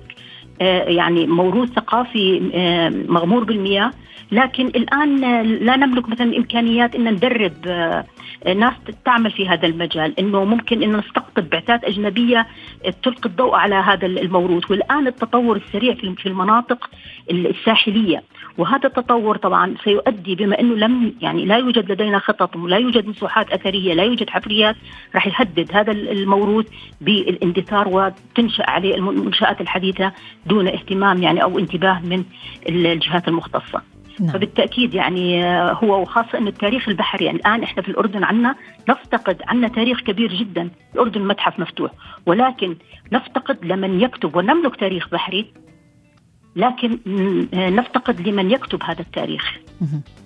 آه، 0.62 0.84
يعني 0.84 1.28
موروث 1.28 1.70
ثقافي 1.70 2.52
آه، 2.54 2.90
مغمور 2.90 3.44
بالمياه 3.44 3.92
لكن 4.32 4.66
الآن 4.68 5.20
لا 5.44 5.76
نملك 5.76 6.10
مثلا 6.10 6.38
إمكانيات 6.38 6.96
إن 6.96 7.14
ندرب 7.14 7.54
آه، 7.68 8.06
ناس 8.54 8.74
تعمل 9.06 9.32
في 9.32 9.48
هذا 9.48 9.68
المجال 9.68 10.20
إنه 10.20 10.44
ممكن 10.44 10.84
إن 10.84 10.98
نستقطب 10.98 11.50
بعثات 11.50 11.84
أجنبية 11.84 12.48
آه، 12.86 12.94
تلقي 13.04 13.30
الضوء 13.30 13.56
على 13.56 13.76
هذا 13.76 14.06
الموروث 14.06 14.72
والآن 14.72 15.08
التطور 15.08 15.56
السريع 15.56 15.94
في 15.94 16.16
في 16.16 16.26
المناطق 16.26 16.90
الساحلية 17.32 18.24
وهذا 18.58 18.88
التطور 18.88 19.38
طبعا 19.38 19.76
سيؤدي 19.84 20.36
بما 20.36 20.60
إنه 20.60 20.76
لم 20.76 21.16
يعني 21.22 21.46
لا 21.46 21.58
يوجد 21.58 21.92
لدينا 21.92 22.20
خطط 22.20 22.56
ولا 22.56 22.78
يوجد 22.78 23.08
مساحات 23.08 23.52
أثرية 23.52 23.94
لا 23.94 24.04
يوجد 24.04 24.30
حفريات 24.30 24.76
راح 25.16 25.28
يهدد 25.28 25.70
هذا 25.74 25.92
الموروث 25.92 26.66
بالاندثار 27.02 27.88
وتنشأ 27.88 28.70
عليه 28.70 28.96
المنشآت 28.96 29.62
الحديثة 29.62 30.12
دون 30.46 30.68
اهتمام 30.68 31.24
يعني 31.24 31.44
أو 31.44 31.60
انتباه 31.60 32.00
من 32.00 32.24
الجهات 32.70 33.28
المختصة. 33.28 33.82
نعم. 34.20 34.30
فبالتأكيد 34.30 34.94
يعني 34.94 35.46
آه، 35.46 35.74
هو 35.74 36.02
وخاصة 36.02 36.38
إنه 36.38 36.50
التاريخ 36.50 36.90
البحري 36.90 37.26
يعني 37.26 37.38
الآن 37.38 37.64
إحنا 37.64 37.84
في 37.84 37.90
الأردن 37.90 38.24
عندنا 38.24 38.56
نفتقد 38.90 39.42
عندنا 39.48 39.68
تاريخ 39.68 40.02
كبير 40.02 40.34
جدا، 40.34 40.70
الأردن 40.94 41.22
متحف 41.22 41.60
مفتوح، 41.60 41.92
ولكن 42.26 42.76
نفتقد 43.12 43.66
لمن 43.66 44.02
يكتب 44.02 44.36
ونملك 44.36 44.76
تاريخ 44.76 45.10
بحري 45.10 45.54
لكن 46.56 47.00
آه، 47.54 47.70
نفتقد 47.70 48.28
لمن 48.28 48.52
يكتب 48.52 48.84
هذا 48.84 49.02
التاريخ. 49.02 49.58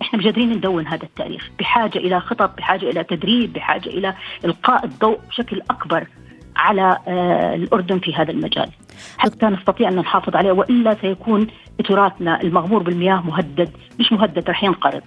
إحنا 0.01 0.19
مش 0.19 0.25
قادرين 0.25 0.53
ندون 0.53 0.87
هذا 0.87 1.03
التاريخ، 1.03 1.49
بحاجة 1.59 1.97
إلى 1.97 2.19
خطط، 2.19 2.57
بحاجة 2.57 2.89
إلى 2.89 3.03
تدريب، 3.03 3.53
بحاجة 3.53 3.89
إلى 3.89 4.13
إلقاء 4.45 4.85
الضوء 4.85 5.19
بشكل 5.29 5.61
أكبر 5.69 6.07
على 6.55 6.97
آه، 7.07 7.55
الأردن 7.55 7.99
في 7.99 8.15
هذا 8.15 8.31
المجال. 8.31 8.69
حتى 9.17 9.45
نستطيع 9.45 9.89
أن 9.89 9.95
نحافظ 9.95 10.35
عليه 10.35 10.51
وإلا 10.51 10.97
سيكون 11.01 11.47
تراثنا 11.85 12.41
المغمور 12.41 12.83
بالمياه 12.83 13.21
مهدد، 13.21 13.69
مش 13.99 14.11
مهدد 14.11 14.49
رح 14.49 14.63
ينقرض. 14.63 15.01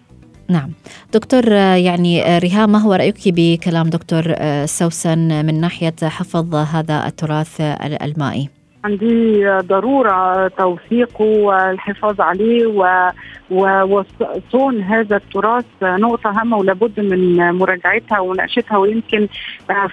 نعم 0.48 0.70
دكتور 1.12 1.52
يعني 1.52 2.22
آه، 2.22 2.38
ريهام 2.38 2.72
ما 2.72 2.78
هو 2.78 2.92
رأيك 2.92 3.16
بكلام 3.26 3.90
دكتور 3.90 4.24
آه، 4.28 4.66
سوسن 4.66 5.46
من 5.46 5.60
ناحية 5.60 5.94
حفظ 6.02 6.54
هذا 6.54 7.06
التراث 7.06 7.60
المائي 8.02 8.55
عندي 8.90 9.46
ضرورة 9.48 10.48
توثيقه 10.48 11.24
والحفاظ 11.24 12.20
عليه 12.20 12.66
و... 12.66 13.10
وصون 13.50 14.82
هذا 14.82 15.16
التراث 15.16 15.64
نقطة 15.82 16.30
هامة 16.30 16.56
ولابد 16.56 17.00
من 17.00 17.36
مراجعتها 17.52 18.18
ومناقشتها 18.18 18.78
ويمكن 18.78 19.28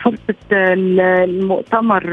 فرصة 0.03 0.35
المؤتمر 0.51 2.03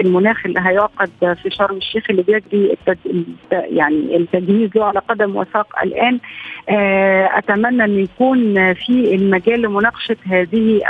المناخ 0.00 0.46
اللي 0.46 0.60
هيعقد 0.60 1.10
في 1.42 1.50
شرم 1.50 1.76
الشيخ 1.76 2.04
اللي 2.10 2.22
بيجري. 2.22 2.76
يعني 3.52 4.16
التجهيز 4.16 4.70
له 4.76 4.84
على 4.84 4.98
قدم 4.98 5.36
وساق 5.36 5.66
الآن 5.82 6.18
أتمنى 7.38 7.84
أن 7.84 7.98
يكون 7.98 8.74
في 8.74 9.14
المجال 9.14 9.62
لمناقشة 9.62 10.16
هذه 10.26 10.80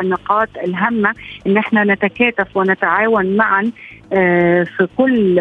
النقاط 0.00 0.48
الهامة 0.66 1.14
أن 1.46 1.56
إحنا 1.56 1.84
نتكاتف 1.84 2.56
ونتعاون 2.56 3.36
معا 3.36 3.70
في 4.64 4.88
كل 4.96 5.34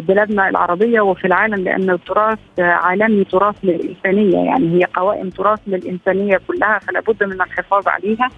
بلادنا 0.00 0.48
العربية 0.48 1.00
وفي 1.00 1.24
العالم 1.24 1.64
لأن 1.64 1.90
التراث 1.90 2.38
عالمي 2.58 3.24
تراث 3.24 3.56
للإنسانية. 3.62 4.38
يعني 4.44 4.78
هي 4.78 4.84
قوائم 4.84 5.30
تراث 5.30 5.60
للإنسانية 5.66 6.40
كلها 6.48 6.78
فلا 6.78 7.00
بد 7.00 7.24
من 7.24 7.32
الحفاظ 7.32 7.88
عليها. 7.88 8.28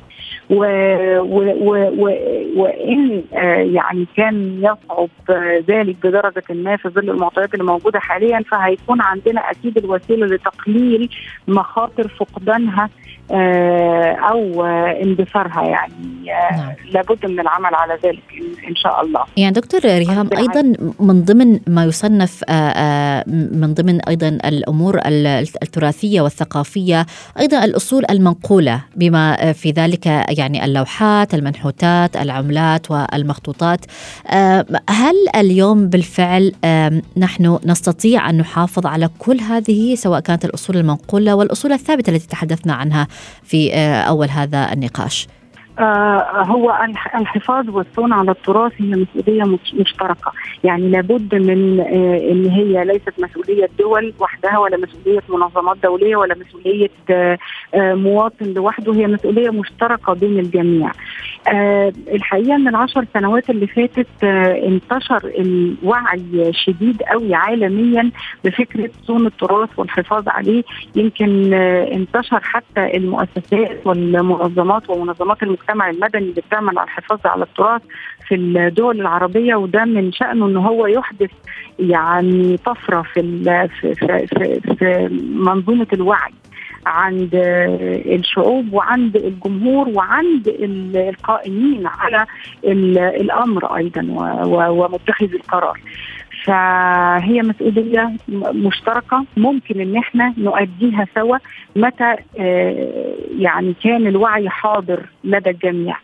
و 0.50 0.64
و 1.20 1.38
و 1.60 1.74
و 1.98 2.04
وإن 2.56 3.22
آه، 3.34 3.56
يعني 3.56 4.06
كان 4.16 4.58
يصعب 4.58 5.08
آه، 5.30 5.64
ذلك 5.68 5.96
بدرجة 6.02 6.42
ما 6.50 6.76
في 6.76 6.88
ظل 6.88 7.10
المعطيات 7.10 7.54
اللي 7.54 7.64
موجودة 7.64 8.00
حاليا 8.00 8.44
فهيكون 8.50 9.00
عندنا 9.00 9.50
أكيد 9.50 9.78
الوسيلة 9.78 10.26
لتقليل 10.26 11.10
مخاطر 11.48 12.08
فقدانها 12.08 12.88
آه، 13.30 14.16
آه، 14.60 15.00
اندثارها. 15.02 15.62
يعني 15.62 16.32
آه، 16.32 16.56
نعم. 16.56 16.74
لابد 16.92 17.26
من 17.26 17.40
العمل 17.40 17.74
على 17.74 17.98
ذلك. 18.04 18.39
إن 18.68 18.76
شاء 18.76 19.00
الله 19.04 19.20
يعني 19.36 19.52
دكتور 19.54 19.80
ريهام. 19.84 20.30
أيضا 20.38 20.62
من 21.00 21.24
ضمن 21.24 21.60
ما 21.66 21.84
يصنف 21.84 22.44
آه، 22.48 22.52
آه، 22.52 23.24
من 23.52 23.74
ضمن 23.74 24.00
أيضا 24.00 24.28
الأمور 24.28 24.98
ال- 25.06 25.26
التراثية 25.62 26.20
والثقافية 26.20 27.06
أيضا 27.40 27.64
الأصول 27.64 28.04
المنقولة 28.10 28.80
بما 28.96 29.52
في 29.52 29.70
ذلك 29.70 30.06
يعني 30.06 30.64
اللوحات، 30.64 31.34
المنحوتات، 31.34 32.16
العملات 32.16 32.90
والمخطوطات. 32.90 33.80
آه، 34.30 34.66
هل 34.90 35.14
اليوم 35.36 35.88
بالفعل 35.88 36.52
نحن 37.16 37.58
نستطيع 37.66 38.30
أن 38.30 38.38
نحافظ 38.38 38.86
على 38.86 39.10
كل 39.18 39.40
هذه 39.40 39.94
سواء 39.94 40.20
كانت 40.20 40.44
الأصول 40.44 40.76
المنقولة 40.76 41.34
والأصول 41.34 41.72
الثابتة 41.72 42.10
التي 42.10 42.26
تحدثنا 42.28 42.72
عنها 42.74 43.06
في 43.42 43.74
آه، 43.74 44.02
أول 44.02 44.28
هذا 44.30 44.72
النقاش؟ 44.72 45.28
آه، 45.80 46.42
هو 46.42 46.70
الح- 46.84 47.16
الحفاظ 47.16 47.68
والصون 47.70 48.12
على 48.12 48.30
التراث 48.30 48.72
هي 48.78 48.86
مسؤولية 48.86 49.42
مش- 49.44 49.74
مشتركة، 49.74 50.32
يعني 50.64 50.88
لابد 50.90 51.34
من 51.34 51.80
آه، 51.80 52.30
إن 52.32 52.46
هي 52.50 52.84
ليست 52.84 53.12
مسؤولية 53.18 53.68
دول 53.78 54.12
وحدها 54.20 54.58
ولا 54.58 54.76
مسؤولية 54.76 55.20
منظمات 55.28 55.76
دولية 55.82 56.16
ولا 56.16 56.34
مسؤولية 56.34 56.90
آه، 57.10 57.38
مواطن 57.74 58.46
لوحده 58.46 58.92
هي 58.94 59.06
مسؤولية 59.06 59.50
مشتركة 59.50 60.12
بين 60.12 60.38
الجميع. 60.38 60.90
آه، 61.48 61.92
الحقيقة 62.08 62.54
إن 62.56 62.68
العشر 62.68 63.06
سنوات 63.14 63.50
اللي 63.50 63.66
فاتت 63.66 64.06
آه، 64.24 64.66
انتشر 64.66 65.32
الوعي 65.38 66.52
شديد 66.52 67.02
قوي 67.02 67.34
عالميا 67.34 68.10
بفكرة 68.44 68.90
صون 69.06 69.26
التراث 69.26 69.68
والحفاظ 69.76 70.28
عليه. 70.28 70.62
يمكن 70.96 71.54
آه، 71.54 71.92
انتشر 71.92 72.40
حتى 72.42 72.96
المؤسسات 72.96 73.86
والمنظمات 73.86 74.90
ومنظمات 74.90 75.42
المجتمع 75.42 75.90
المدني 75.90 76.22
اللي 76.22 76.40
بتعمل 76.48 76.78
على 76.78 76.86
الحفاظ 76.86 77.18
على 77.24 77.44
التراث 77.44 77.82
في 78.28 78.34
الدول 78.34 79.00
العربية 79.00 79.54
وده 79.54 79.84
من 79.84 80.12
شأنه 80.12 80.46
إن 80.46 80.56
هو 80.56 80.86
يحدث 80.86 81.30
يعني 81.78 82.56
طفرة 82.56 83.02
في 83.02 83.20
في 83.80 83.94
في, 83.94 84.26
في, 84.26 84.60
في 84.76 85.08
منظومة 85.34 85.86
الوعي. 85.92 86.32
عند 86.86 87.30
الشعوب 88.06 88.72
وعند 88.72 89.16
الجمهور 89.16 89.88
وعند 89.88 90.48
ال- 90.48 90.96
القائمين 90.96 91.86
على 91.86 92.26
ال- 92.64 92.98
الأمر 92.98 93.76
أيضا 93.76 94.02
ومتخذ 94.70 95.32
القرار. 95.34 95.80
فهي 96.44 97.42
مسؤولية 97.42 98.12
م- 98.28 98.66
مشتركة 98.66 99.24
ممكن 99.36 99.80
إن 99.80 99.96
إحنا 99.96 100.34
نؤديها 100.38 101.06
سوا 101.14 101.36
متى 101.76 102.14
آه، 102.40 103.14
يعني 103.38 103.74
كان 103.84 104.06
الوعي 104.06 104.48
حاضر 104.48 105.00
لدى 105.24 105.50
الجميع. 105.50 105.96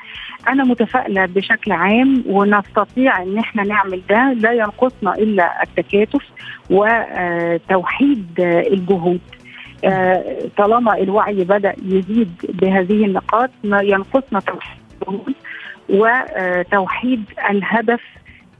أنا 0.48 0.64
متفائلة 0.64 1.26
بشكل 1.26 1.72
عام 1.72 2.22
ونستطيع 2.26 3.22
إن 3.22 3.38
إحنا 3.38 3.62
نعمل 3.62 4.02
ده 4.10 4.32
لا 4.32 4.52
ينقصنا 4.52 5.14
إلا 5.14 5.62
التكاتف 5.62 6.22
وتوحيد 6.70 8.26
الجهود. 8.72 9.20
آه، 9.86 10.48
طالما 10.56 10.98
الوعي 10.98 11.44
بدأ 11.44 11.74
يزيد 11.82 12.32
بهذه 12.48 13.04
النقاط 13.04 13.50
ينقصنا 13.64 14.40
توحيد 14.40 15.36
وتوحيد 15.88 17.24
الهدف 17.50 18.00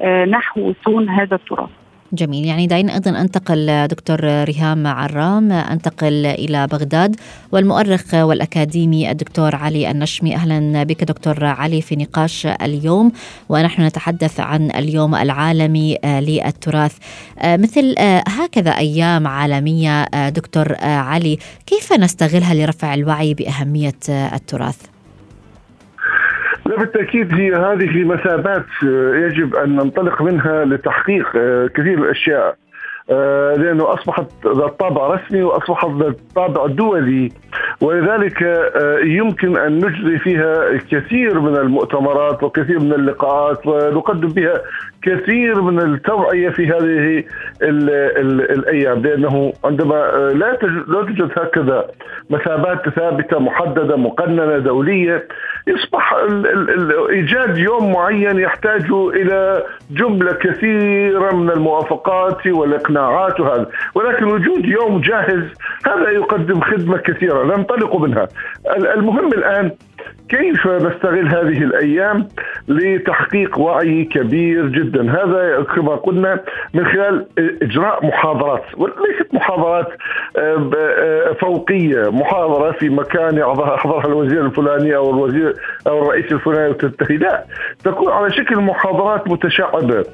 آه، 0.00 0.25
نحو 0.25 0.73
صون 0.85 1.09
هذا 1.09 1.35
التراث. 1.35 1.71
جميل. 2.12 2.44
يعني 2.44 2.66
دعينا 2.66 2.94
أيضا 2.94 3.20
انتقل 3.20 3.88
دكتور 3.88 4.44
ريهام 4.44 4.86
عرام 4.86 5.52
انتقل 5.52 6.26
إلى 6.26 6.66
بغداد 6.66 7.16
والمؤرخ 7.52 8.14
والأكاديمي 8.14 9.10
الدكتور 9.10 9.56
علي 9.56 9.90
النشمي. 9.90 10.34
أهلا 10.34 10.82
بك 10.82 11.04
دكتور 11.04 11.44
علي 11.44 11.82
في 11.82 11.96
نقاش 11.96 12.46
اليوم 12.46 13.12
ونحن 13.48 13.82
نتحدث 13.82 14.40
عن 14.40 14.70
اليوم 14.70 15.14
العالمي 15.14 15.98
للتراث. 16.04 16.96
مثل 17.44 17.94
هكذا 18.28 18.70
أيام 18.70 19.26
عالمية 19.26 20.02
آه، 20.02 20.28
دكتور 20.28 20.76
علي 20.84 21.38
كيف 21.66 21.92
نستغلها 21.92 22.54
لرفع 22.54 22.94
الوعي 22.94 23.34
بأهمية 23.34 23.98
آه، 24.10 24.34
التراث؟ 24.34 24.76
لا 26.66 26.76
بالتأكيد 26.76 27.35
هي 27.35 27.54
هذه 27.54 28.04
مثابات 28.04 28.66
آه، 28.85 29.14
يجب 29.14 29.56
أن 29.56 29.76
ننطلق 29.76 30.23
منها 30.23 30.64
لتحقيق 30.64 31.28
آه، 31.37 31.66
كثير 31.66 31.99
الأشياء. 31.99 32.56
آه، 33.11 33.54
لأنه 33.54 33.94
أصبحت 33.94 34.26
ذات 34.46 34.78
طابع 34.80 35.14
رسمي 35.14 35.42
وأصبحت 35.42 35.90
ذات 35.90 36.16
طابع 36.35 36.66
دولي 36.66 37.28
ولذلك 37.80 38.42
يمكن 39.04 39.56
أن 39.56 39.76
نجري 39.76 40.18
فيها 40.18 40.78
كثير 40.90 41.40
من 41.40 41.56
المؤتمرات 41.56 42.42
وكثير 42.42 42.80
من 42.80 42.92
اللقاءات 42.92 43.66
ونقدم 43.66 44.28
بها 44.28 44.62
كثير 45.02 45.61
من 45.61 45.80
التوعية 45.80 46.49
في 46.49 46.66
هذه 46.66 47.25
ال 47.62 47.90
ال 47.90 48.50
الأيام 48.50 49.02
لأنه 49.02 49.52
عندما 49.64 50.10
لا 50.34 50.54
توجد 50.54 51.30
هكذا 51.38 51.84
مثابات 52.30 52.88
ثابتة 52.88 53.38
محددة 53.38 53.97
مقننة 53.97 54.58
دولية 54.58 55.28
يصبح 55.67 56.15
إيجاد 57.11 57.59
يوم 57.59 57.93
معين 57.93 58.39
يحتاج 58.39 58.87
إلى 58.93 59.63
جملة 59.91 60.33
كثيرة 60.33 61.35
من 61.35 61.50
الموافقات 61.50 62.47
والإقناعات 62.47 63.41
وهذا. 63.41 63.67
ولكن 63.95 64.25
وجود 64.25 64.65
يوم 64.65 65.00
جاهز 65.00 65.43
هذا 65.87 66.11
يقدم 66.11 66.61
خدمة 66.61 66.97
كثيرة 66.97 67.45
ننطلق 67.45 67.97
منها. 67.97 68.29
ال- 68.76 68.87
المهم 68.87 69.29
الآن 69.33 69.71
كيف 70.28 70.67
نستغل 70.67 71.28
هذه 71.28 71.63
الأيام 71.63 72.28
لتحقيق 72.69 73.59
وعي 73.59 74.04
كبير 74.04 74.67
جدا؟ 74.67 75.02
هذا 75.11 75.63
كما 75.76 75.95
قلنا 75.95 76.41
من 76.75 76.87
خلال 76.87 77.26
إجراء 77.63 78.06
محاضرات 78.06 78.65
وليست 78.76 79.28
محاضرات 79.32 79.89
آه، 80.37 80.71
آه، 80.76 81.32
فوقية 81.32 82.11
محاضرة 82.11 82.73
في 82.73 82.89
مكان 82.89 83.39
يحضرها 83.39 84.06
الوزير 84.06 84.47
الفلاني 84.47 84.97
أو 84.97 85.11
الوزير 85.11 85.54
أو 85.87 86.02
الرئيس 86.02 86.32
الفلاني 86.32 86.69
وتنتهي 86.69 87.17
لا 87.17 87.45
تكون 87.85 88.13
على 88.13 88.32
شكل 88.32 88.61
محاضرات 88.61 89.28
متشعبة 89.28 90.04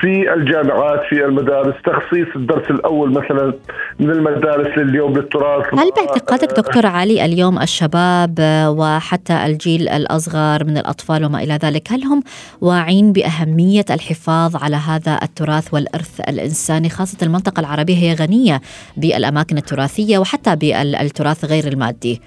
في 0.00 0.34
الجامعات 0.34 1.00
في 1.08 1.24
المدارس 1.24 1.74
تخصيص 1.84 2.28
الدرس 2.36 2.70
الأول 2.70 3.10
مثلا 3.10 3.52
من 4.00 4.10
المدارس 4.10 4.78
لليوم 4.78 5.12
للتراث. 5.12 5.74
هل 5.74 5.90
باعتقادك 5.96 6.56
دكتور 6.56 6.86
علي 6.86 7.24
اليوم 7.24 7.58
الشباب 7.58 8.34
آه، 8.40 8.70
وحتى 9.20 9.46
الجيل 9.46 9.88
الأصغر 9.88 10.64
من 10.64 10.78
الأطفال 10.78 11.24
وما 11.24 11.42
إلى 11.42 11.58
ذلك. 11.62 11.92
هل 11.92 12.04
هم 12.04 12.22
واعين 12.60 13.12
بأهمية 13.12 13.84
الحفاظ 13.90 14.56
على 14.56 14.76
هذا 14.76 15.18
التراث 15.22 15.74
والإرث 15.74 16.20
الإنساني؟ 16.20 16.88
خاصة 16.88 17.18
المنطقة 17.22 17.60
العربية 17.60 17.96
هي 17.96 18.14
غنية 18.14 18.60
بالأماكن 18.96 19.56
التراثية 19.56 20.18
وحتى 20.18 20.56
بالتراث 20.56 21.44
غير 21.44 21.66
المادي. 21.66 22.20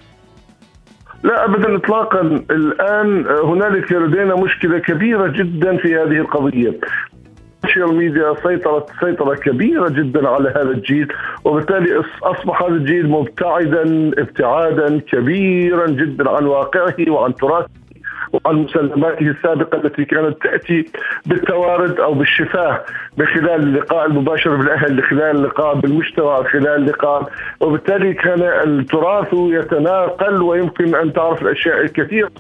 لا 1.24 1.46
ابدا 1.46 1.76
اطلاقا. 1.76 2.22
الآن 2.52 3.26
هنالك 3.44 3.92
لدينا 3.92 4.36
مشكلة 4.36 4.80
كبيرة 4.80 5.28
جدا 5.28 5.78
في 5.78 5.96
هذه 5.96 6.18
القضية. 6.22 6.80
ال 7.64 7.68
social 7.68 7.96
media 7.96 8.34
سيطرت 8.44 8.90
سيطرة 9.00 9.36
كبيرة 9.36 9.90
جدا 9.90 10.30
على 10.30 10.50
هذا 10.50 10.72
الجيل 10.72 11.08
وبالتالي 11.44 12.02
أص- 12.02 12.24
أصبح 12.24 12.62
هذا 12.64 12.72
الجيل 12.74 13.10
مبتعدا 13.10 14.12
ابتعادا 14.18 15.00
كبيرا 15.00 15.88
جدا 15.88 16.30
عن 16.30 16.46
واقعه 16.46 16.96
وعن 17.10 17.36
تراثه 17.36 17.70
وعن 18.34 18.56
مسلماته 18.56 19.28
السابقة 19.28 19.76
التي 19.78 20.06
كانت 20.06 20.38
تأتي 20.44 20.86
بالتوارد 21.26 22.00
أو 22.00 22.14
بالشفاه. 22.14 22.84
من 23.18 23.26
خلال 23.26 23.64
اللقاء 23.64 24.06
المباشر 24.06 24.56
بالأهل 24.56 24.96
من 24.96 25.04
خلال 25.04 25.36
اللقاء 25.36 25.76
بالمجتمع 25.76 26.40
من 26.40 26.48
خلال 26.48 26.68
اللقاء. 26.68 27.30
وبالتالي 27.60 28.14
كان 28.14 28.42
التراث 28.42 29.28
يتناقل 29.34 30.42
ويمكن 30.42 30.96
أن 30.96 31.14
تعرف 31.14 31.42
الأشياء 31.42 31.82
الكثيرة 31.82 32.32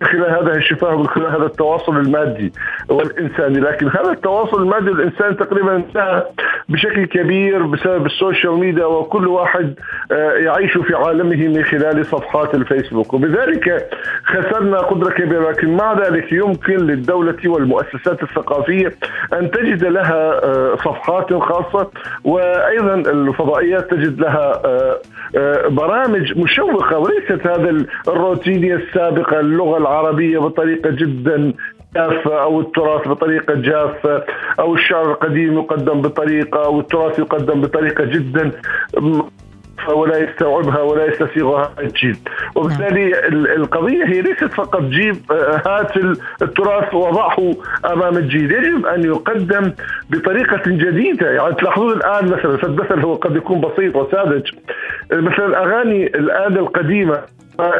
من 0.00 0.08
خلال 0.08 0.30
هذا 0.30 0.56
الشفاه 0.56 0.94
ومن 0.94 1.06
خلال 1.06 1.26
هذا 1.26 1.46
التواصل 1.46 1.96
المادي 1.96 2.52
والإنساني. 2.88 3.60
لكن 3.60 3.86
هذا 3.88 4.10
التواصل 4.12 4.62
المادي 4.62 4.90
والإنساني 4.90 5.34
تقريبا 5.34 5.76
انتهى 5.76 6.24
بشكل 6.68 7.04
كبير 7.04 7.62
بسبب 7.62 8.06
ال 8.06 8.13
social 8.13 8.52
media 8.52 8.84
وكل 8.84 9.28
واحد 9.28 9.74
آه، 10.12 10.32
يعيش 10.32 10.78
في 10.78 10.94
عالمه 10.94 11.48
من 11.48 11.64
خلال 11.64 12.06
صفحات 12.06 12.54
الفيسبوك. 12.54 13.14
وبذلك 13.14 13.88
خسرنا 14.24 14.78
قدرة 14.78 15.10
كبيرة 15.10 15.50
لكن 15.50 15.76
مع 15.76 15.92
ذلك 15.92 16.32
يمكن 16.32 16.76
للدولة 16.76 17.36
والمؤسسات 17.46 18.22
الثقافية 18.22 18.92
أن 19.32 19.50
تجد 19.50 19.84
لها 19.84 20.19
صفحات 20.84 21.34
خاصة 21.34 21.90
وأيضا 22.24 22.94
الفضائيات 22.94 23.90
تجد 23.90 24.20
لها 24.20 24.62
آه، 24.64 24.98
آه، 25.36 25.68
برامج 25.68 26.38
مشوقة 26.38 26.98
وليست 26.98 27.46
هذا 27.46 27.86
الروتينية 28.08 28.74
السابقة 28.74 29.40
اللغة 29.40 29.78
العربية 29.78 30.38
بطريقة 30.38 30.90
جدا 30.90 31.52
جافة 31.96 32.42
أو 32.42 32.60
التراث 32.60 33.08
بطريقة 33.08 33.54
جافة 33.54 34.24
أو 34.60 34.74
الشعر 34.74 35.10
القديم 35.10 35.58
يقدم 35.58 36.00
بطريقة 36.00 36.64
أو 36.64 36.80
التراث 36.80 37.18
يقدم 37.18 37.60
بطريقة 37.60 38.04
جدا 38.04 38.52
ولا 39.88 40.18
يستوعبها 40.18 40.80
ولا 40.80 41.04
يستسيغها 41.06 41.72
الجيل 41.80 42.16
وبالتالي 42.54 43.28
ال- 43.28 43.50
القضية 43.56 44.04
هي 44.04 44.20
ليست 44.22 44.44
فقط 44.44 44.82
جيب 44.82 45.16
آه، 45.32 45.62
هات 45.66 45.96
التراث 46.42 46.94
وضعه 46.94 47.54
أمام 47.92 48.16
الجيل 48.16 48.52
يجب 48.52 48.86
أن 48.86 49.04
يقدم 49.04 49.72
بطريقة 50.10 50.62
جديدة. 50.66 51.30
يعني 51.30 51.54
تلاحظون 51.54 51.92
الآن 51.92 52.24
مثلا 52.24 52.56
فالمثل 52.56 53.00
هو 53.00 53.14
قد 53.14 53.36
يكون 53.36 53.60
بسيط 53.60 53.96
وساذج. 53.96 54.50
مثلا 55.12 55.46
الأغاني 55.46 56.06
الآن 56.06 56.56
القديمة 56.56 57.18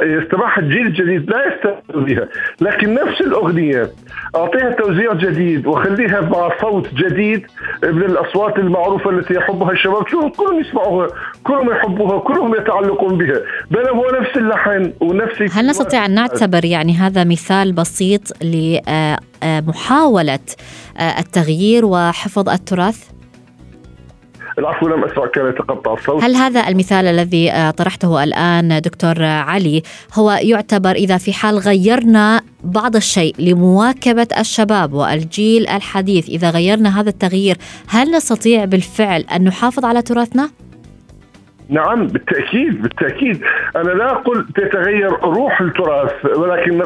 يستباح 0.02 0.58
الجيل 0.58 0.86
الجديد 0.86 1.30
لا 1.30 1.46
يستمتع 1.46 2.00
بها 2.00 2.28
لكن 2.60 2.94
نفس 2.94 3.20
الأغنية 3.20 3.90
أعطيها 4.36 4.70
توزيع 4.70 5.14
جديد 5.14 5.66
وخليها 5.66 6.20
مع 6.20 6.52
صوت 6.60 6.94
جديد 6.94 7.46
من 7.82 8.02
الأصوات 8.02 8.58
المعروفة 8.58 9.10
التي 9.10 9.34
يحبها 9.34 9.72
الشباب 9.72 10.08
شوفوا 10.08 10.30
كلهم 10.30 10.60
يسمعوها 10.60 11.08
كلهم 11.44 11.70
يحبوها 11.70 12.18
كلهم 12.18 12.54
يتعلقون 12.54 13.18
بها 13.18 13.40
بل 13.70 13.88
هو 13.88 14.10
نفس 14.20 14.36
اللحن 14.36 14.92
ونفس 15.00 15.56
هل 15.56 15.66
نستطيع 15.66 16.06
أن 16.06 16.14
نعتبر 16.14 16.64
يعني 16.64 16.92
هذا 16.92 17.24
مثال 17.24 17.72
بسيط 17.72 18.22
لمحاولة 19.42 20.38
التغيير 21.18 21.84
وحفظ 21.84 22.48
التراث؟ 22.48 23.19
العفو 24.58 24.88
لم 24.88 25.04
اسمع 25.04 25.26
كان 25.26 25.48
يتقطع 25.48 25.94
الصوت 25.94 26.24
هل 26.24 26.36
هذا 26.36 26.68
المثال 26.68 27.06
الذي 27.06 27.50
آه، 27.50 27.70
طرحته 27.70 28.24
الآن 28.24 28.80
دكتور 28.80 29.24
علي 29.24 29.82
هو 30.14 30.30
يعتبر 30.30 30.90
إذا 30.90 31.18
في 31.18 31.32
حال 31.32 31.58
غيرنا 31.58 32.42
بعض 32.64 32.96
الشيء 32.96 33.34
لمواكبة 33.38 34.28
الشباب 34.38 34.92
والجيل 34.92 35.68
الحديث 35.68 36.28
إذا 36.28 36.50
غيرنا 36.50 37.00
هذا 37.00 37.08
التغيير 37.10 37.56
هل 37.88 38.10
نستطيع 38.10 38.64
بالفعل 38.64 39.20
أن 39.20 39.44
نحافظ 39.44 39.84
على 39.84 40.02
تراثنا؟ 40.02 40.50
نعم 41.70 42.06
بالتأكيد 42.06 42.82
بالتأكيد. 42.82 43.42
أنا 43.76 43.90
لا 43.90 44.12
أقول 44.12 44.46
تتغير 44.54 45.10
روح 45.22 45.60
التراث 45.60 46.24
ولكن 46.36 46.82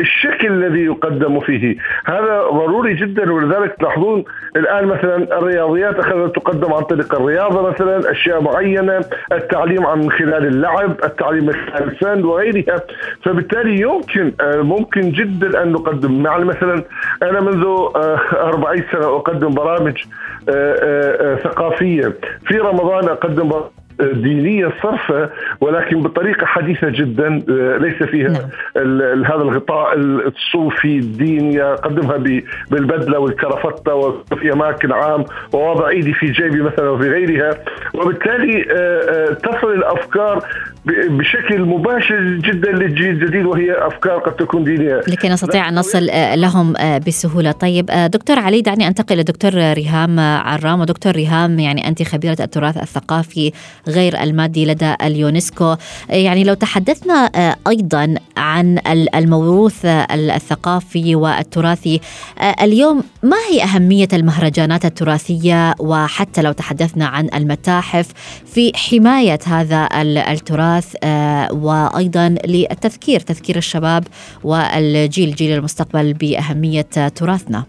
الشكل 0.00 0.52
الذي 0.52 0.84
يقدم 0.84 1.40
فيه. 1.40 1.76
هذا 2.06 2.42
ضروري 2.42 2.94
جدا 2.94 3.32
ولذلك 3.32 3.76
تلاحظون 3.78 4.24
الآن 4.56 4.86
مثلا 4.86 5.38
الرياضيات 5.38 5.98
أخذت 5.98 6.36
تقدم 6.36 6.72
عن 6.72 6.82
طريق 6.82 7.14
الرياضة 7.14 7.70
مثلا 7.70 8.10
أشياء 8.10 8.42
معينة 8.42 9.00
التعليم 9.32 9.86
عن 9.86 10.10
خلال 10.10 10.46
اللعب 10.46 10.90
التعليم 11.04 11.46
من 11.46 11.52
خلال 11.52 11.82
الفن 11.82 12.24
وغيرها. 12.24 12.80
فبالتالي 13.24 13.80
يمكن 13.80 14.32
آه، 14.40 14.62
ممكن 14.62 15.10
جدا 15.10 15.62
أن 15.62 15.72
نقدم. 15.72 16.22
مع 16.22 16.38
مثلا 16.38 16.84
أنا 17.22 17.40
منذ 17.40 17.66
40 18.32 18.84
سنة 18.92 19.16
أقدم 19.16 19.48
برامج 19.48 20.04
آه، 20.48 20.74
آه، 20.82 21.34
ثقافية. 21.36 22.14
في 22.46 22.58
رمضان 22.58 23.08
أقدم 23.08 23.48
برامج 23.48 23.77
دينية 24.00 24.72
صرفة 24.82 25.30
ولكن 25.60 26.02
بطريقة 26.02 26.46
حديثة 26.46 26.88
جدا 26.88 27.28
ليس 27.78 28.02
فيها 28.02 28.28
نعم. 28.28 29.24
هذا 29.24 29.42
الغطاء 29.42 29.94
الصوفي 29.96 30.98
الديني 30.98 31.54
يقدمها 31.54 32.16
بالبدلة 32.70 33.18
والكرفتة 33.18 33.94
وفي 33.94 34.52
أماكن 34.52 34.92
عام 34.92 35.24
ووضع 35.52 35.88
إيدي 35.88 36.12
في 36.12 36.26
جيبي 36.26 36.62
مثلا 36.62 36.90
وفي 36.90 37.10
غيرها 37.10 37.50
وبالتالي 37.94 38.64
تصل 39.42 39.72
الأفكار 39.72 40.44
بشكل 41.10 41.62
مباشر 41.62 42.40
جدا 42.44 42.70
للجيل 42.70 43.08
الجديد 43.10 43.46
وهي 43.46 43.72
أفكار 43.72 44.18
قد 44.18 44.32
تكون 44.32 44.64
دينية. 44.64 45.00
لكي 45.08 45.28
نستطيع 45.28 45.68
ان 45.68 45.74
نصل 45.74 46.06
لهم 46.34 46.74
بسهولة. 47.06 47.52
طيب 47.52 47.86
دكتور 47.86 48.38
علي 48.38 48.60
دعني 48.60 48.88
أنتقل 48.88 49.16
لدكتور 49.16 49.54
ريهام 49.54 50.20
عرام. 50.20 50.80
ودكتور 50.80 51.12
ريهام 51.12 51.58
يعني 51.58 51.88
أنت 51.88 52.02
خبيرة 52.02 52.36
التراث 52.40 52.76
الثقافي 52.76 53.52
غير 53.88 54.22
المادي 54.22 54.66
لدى 54.66 54.94
اليونسكو. 55.02 55.74
يعني 56.08 56.44
لو 56.44 56.54
تحدثنا 56.54 57.30
أيضا 57.68 58.14
عن 58.36 58.78
الموروث 59.14 59.84
الثقافي 59.84 61.14
والتراثي. 61.14 62.00
اليوم 62.62 63.02
ما 63.22 63.36
هي 63.50 63.62
أهمية 63.62 64.08
المهرجانات 64.12 64.84
التراثية؟ 64.84 65.74
وحتى 65.78 66.42
لو 66.42 66.52
تحدثنا 66.52 67.06
عن 67.06 67.28
المتاحف 67.34 68.08
في 68.46 68.72
حماية 68.74 69.38
هذا 69.46 69.88
التراث؟ 70.02 70.77
وأيضا 71.52 72.34
للتذكير 72.46 73.20
تذكير 73.20 73.56
الشباب 73.56 74.04
والجيل 74.44 75.30
جيل 75.30 75.58
المستقبل 75.58 76.12
بأهمية 76.12 76.82
تراثنا. 77.16 77.64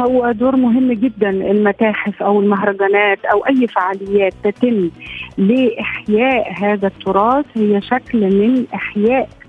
هو 0.00 0.32
دور 0.32 0.56
مهم 0.56 0.92
جدا 0.92 1.30
المتاحف 1.30 2.22
أو 2.22 2.40
المهرجانات 2.40 3.24
أو 3.24 3.46
أي 3.46 3.66
فعاليات 3.66 4.34
تتم 4.44 4.90
لإحياء 5.38 6.52
هذا 6.52 6.86
التراث. 6.86 7.44
هي 7.54 7.80
شكل 7.82 8.18
من 8.20 8.64
إحياء 8.74 9.22
آه 9.22 9.41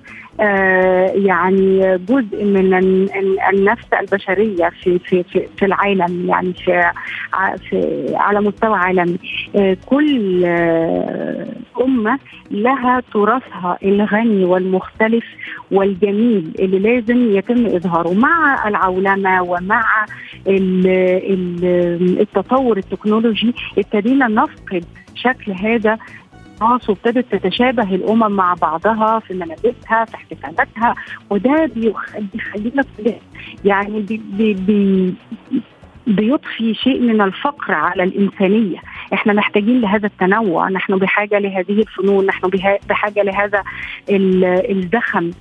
يعني 1.16 1.98
جزء 1.98 2.44
من 2.46 2.74
النفس 3.54 3.94
البشرية 4.00 4.70
في 4.84 5.00
في 5.00 5.24
في, 5.24 5.48
في 5.58 5.66
العالم 5.66 6.30
يعني 6.30 6.54
في, 6.54 6.92
في 7.70 8.06
على 8.16 8.40
مستوى 8.40 8.78
عالمي. 8.78 9.18
آه 9.56 9.78
كل 9.86 10.42
آه 10.46 11.48
أمة 11.82 12.20
لها 12.52 13.02
تراثها 13.14 13.78
الغني 13.84 14.46
والمختلف 14.46 15.24
والجميل 15.72 16.52
اللي 16.60 16.80
لازم 16.80 17.38
يتم 17.38 17.66
إظهاره 17.66 18.14
مع 18.14 18.68
العولمة 18.68 19.42
ومع 19.44 20.06
ال 20.48 20.88
ال 21.34 22.20
التطور 22.22 22.78
التكنولوجي 22.78 23.54
ابتدينا 23.78 24.28
نفقد 24.28 24.86
شكل 25.16 25.52
هذا 25.52 25.98
الأشخاص 26.64 26.90
وابتدت 26.90 27.36
تتشابه 27.36 27.96
الأمم 27.96 28.32
مع 28.32 28.54
بعضها 28.54 29.20
في 29.20 29.34
ملابسها 29.34 30.06
في 30.06 30.16
احتفالاتها 30.16 30.96
وده 31.30 31.70
بيخلينا 31.76 32.84
يعني 33.66 34.02
بي 34.02 34.22
بي 34.38 34.54
بي 34.54 35.14
بيضفي 36.08 36.74
شيء 36.74 37.02
من 37.02 37.22
الفقر 37.22 37.74
على 37.74 38.04
الإنسانية. 38.04 38.80
إحنا 39.14 39.34
محتاجين 39.34 39.82
لهذا 39.82 40.08
التنوع. 40.08 40.70
نحن 40.70 40.98
بحاجة 40.98 41.40
لهذه 41.40 41.82
الفنون 41.82 42.26
نحن 42.26 42.48
بحاجة 42.90 43.24
لهذا 43.24 43.64
الزخم 44.10 45.32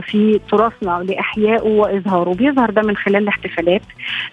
في 0.00 0.40
تراثنا 0.50 1.04
لإحيائه 1.08 1.62
وإظهاره. 1.62 2.34
بيظهر 2.34 2.70
ده 2.70 2.82
من 2.82 2.96
خلال 2.96 3.16
الاحتفالات. 3.16 3.82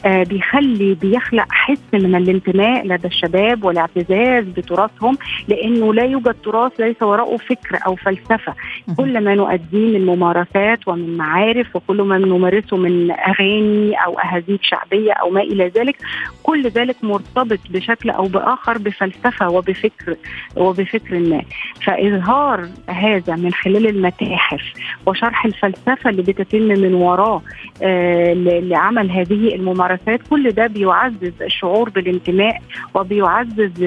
بيخلي 0.06 0.94
بيخلق 0.94 1.46
حس 1.52 1.84
من 1.94 2.16
الانتماء 2.16 2.88
لدى 2.88 3.08
الشباب 3.08 3.64
والاعتزاز 3.64 4.44
بتراثهم 4.46 5.18
لأنه 5.48 5.94
لا 5.94 6.04
يوجد 6.04 6.36
تراث 6.44 6.80
ليس 6.80 7.04
وراءه 7.04 7.38
فكر 7.38 7.80
أو 7.86 7.96
فلسفة. 7.96 8.54
كل 8.98 9.24
ما 9.24 9.36
نؤديه 9.36 9.98
من 10.00 10.06
ممارسات 10.06 10.88
ومن 10.88 11.18
معارف 11.18 11.76
وكل 11.76 12.02
ما 12.02 12.18
نمارسه 12.18 12.78
من 12.78 13.12
أغاني 13.12 13.96
أو 14.06 14.20
أهازيج 14.20 14.60
شعبية 14.62 15.12
أو 15.14 15.30
ما 15.30 15.42
إلى 15.42 15.68
ذلك 15.68 15.96
كل 16.44 16.68
ذلك 16.68 16.96
مرتبط 17.04 17.60
بشكل 17.70 18.10
أو 18.10 18.28
بآخر 18.78 19.02
بفلسفة 19.02 19.50
وبفكر 19.50 20.16
وبفكر 20.56 21.20
ما. 21.20 21.42
فإظهار 21.86 22.70
هذا 22.88 23.36
من 23.36 23.52
خلال 23.54 23.88
المتاحف 23.88 24.62
وشرح 25.06 25.46
الفلسفة 25.46 26.10
اللي 26.10 26.22
بتتم 26.22 26.62
من 26.62 26.94
وراه 26.94 27.42
آه 27.84 28.34
لعمل 28.34 29.12
هذه 29.12 29.56
الممارسات 29.56 30.20
كل 30.30 30.52
ده 30.52 30.68
بيعزز 30.68 31.42
الشعور 31.42 31.90
بالانتماء 31.90 32.62
وبيعزز 32.96 33.84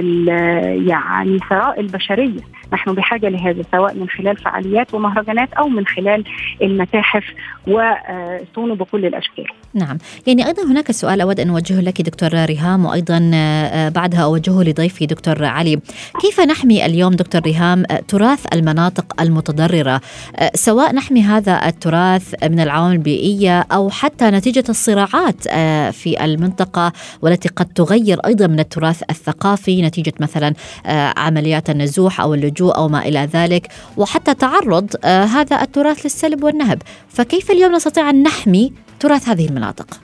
يعني 0.89 1.39
ثراء 1.51 1.81
البشرية. 1.81 2.41
نحن 2.73 2.93
بحاجة 2.95 3.29
لهذا 3.29 3.63
سواء 3.73 3.95
من 3.95 4.09
خلال 4.09 4.37
فعاليات 4.37 4.95
ومهرجانات 4.95 5.53
أو 5.53 5.69
من 5.69 5.87
خلال 5.87 6.25
المتاحف 6.63 7.25
وصونه 7.67 8.75
بكل 8.75 9.07
الأشكال. 9.07 9.47
نعم. 9.75 9.99
يعني 10.27 10.47
أيضا 10.47 10.63
هناك 10.63 10.91
سؤال 10.93 11.21
أود 11.21 11.41
أن 11.41 11.51
أوجهه 11.51 11.81
لك 11.81 12.03
دكتور 12.03 12.29
ريهام 12.45 12.85
وأيضا 12.87 13.19
بعدها 13.95 14.25
أوجهه 14.25 14.63
لضيفي 14.75 15.07
دكتور 15.07 15.45
علي. 15.45 15.81
كيف 16.21 16.41
نحمي 16.41 16.87
اليوم 16.87 17.13
دكتور 17.13 17.41
ريهام 17.41 17.85
تراث 18.09 18.41
المناطق 18.53 19.21
المتضررة؟ 19.21 20.01
سواء 20.55 20.95
نحمي 20.95 21.23
هذا 21.23 21.69
التراث 21.69 22.35
من 22.45 22.61
العوامل 22.61 22.93
البيئية 22.93 23.61
أو 23.73 23.91
حتى 23.91 24.25
نتيجة 24.25 24.65
الصراعات 24.69 25.49
في 25.95 26.25
المنطقة 26.25 26.93
والتي 27.23 27.49
قد 27.49 27.67
تغير 27.67 28.21
أيضا 28.27 28.47
من 28.47 28.61
التراث 28.61 29.03
الثقافي 29.11 29.83
نتيجة 29.83 30.13
مثلا 30.21 30.55
عمليات 31.17 31.71
النزوح 31.71 32.21
أو 32.21 32.35
اللجوء 32.35 32.77
أو 32.77 32.89
ما 32.89 33.09
إلى 33.09 33.29
ذلك 33.33 33.69
وحتى 33.97 34.35
تعرض 34.35 34.91
هذا 35.05 35.63
التراث 35.63 36.05
للسلب 36.05 36.45
والنهب. 36.45 36.83
فكيف 37.09 37.51
اليوم 37.51 37.73
نستطيع 37.73 38.11
أن 38.11 38.23
نحمي 38.23 38.73
تراث 39.01 39.29
هذه 39.29 39.47
المناطق؟ 39.47 40.04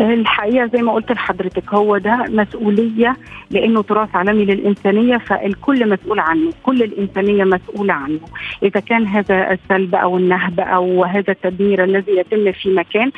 الحقيقة 0.00 0.66
زي 0.66 0.82
ما 0.82 0.92
قلت 0.92 1.12
لحضرتك 1.12 1.74
هو 1.74 1.98
ده 1.98 2.24
مسؤولية 2.28 3.16
لأنه 3.50 3.82
تراث 3.82 4.16
عالمي 4.16 4.44
للإنسانية 4.44 5.16
فالكل 5.16 5.88
مسؤول 5.88 6.20
عنه، 6.20 6.50
كل 6.62 6.82
الإنسانية 6.82 7.44
مسؤولة 7.44 7.94
عنه، 7.94 8.20
إذا 8.62 8.80
كان 8.80 9.06
هذا 9.06 9.52
السلب 9.52 9.94
أو 9.94 10.16
النهب 10.16 10.60
أو 10.60 11.04
هذا 11.04 11.32
التدمير 11.32 11.84
الذي 11.84 12.12
يتم 12.16 12.52
في 12.52 12.74
مكان 12.74 13.10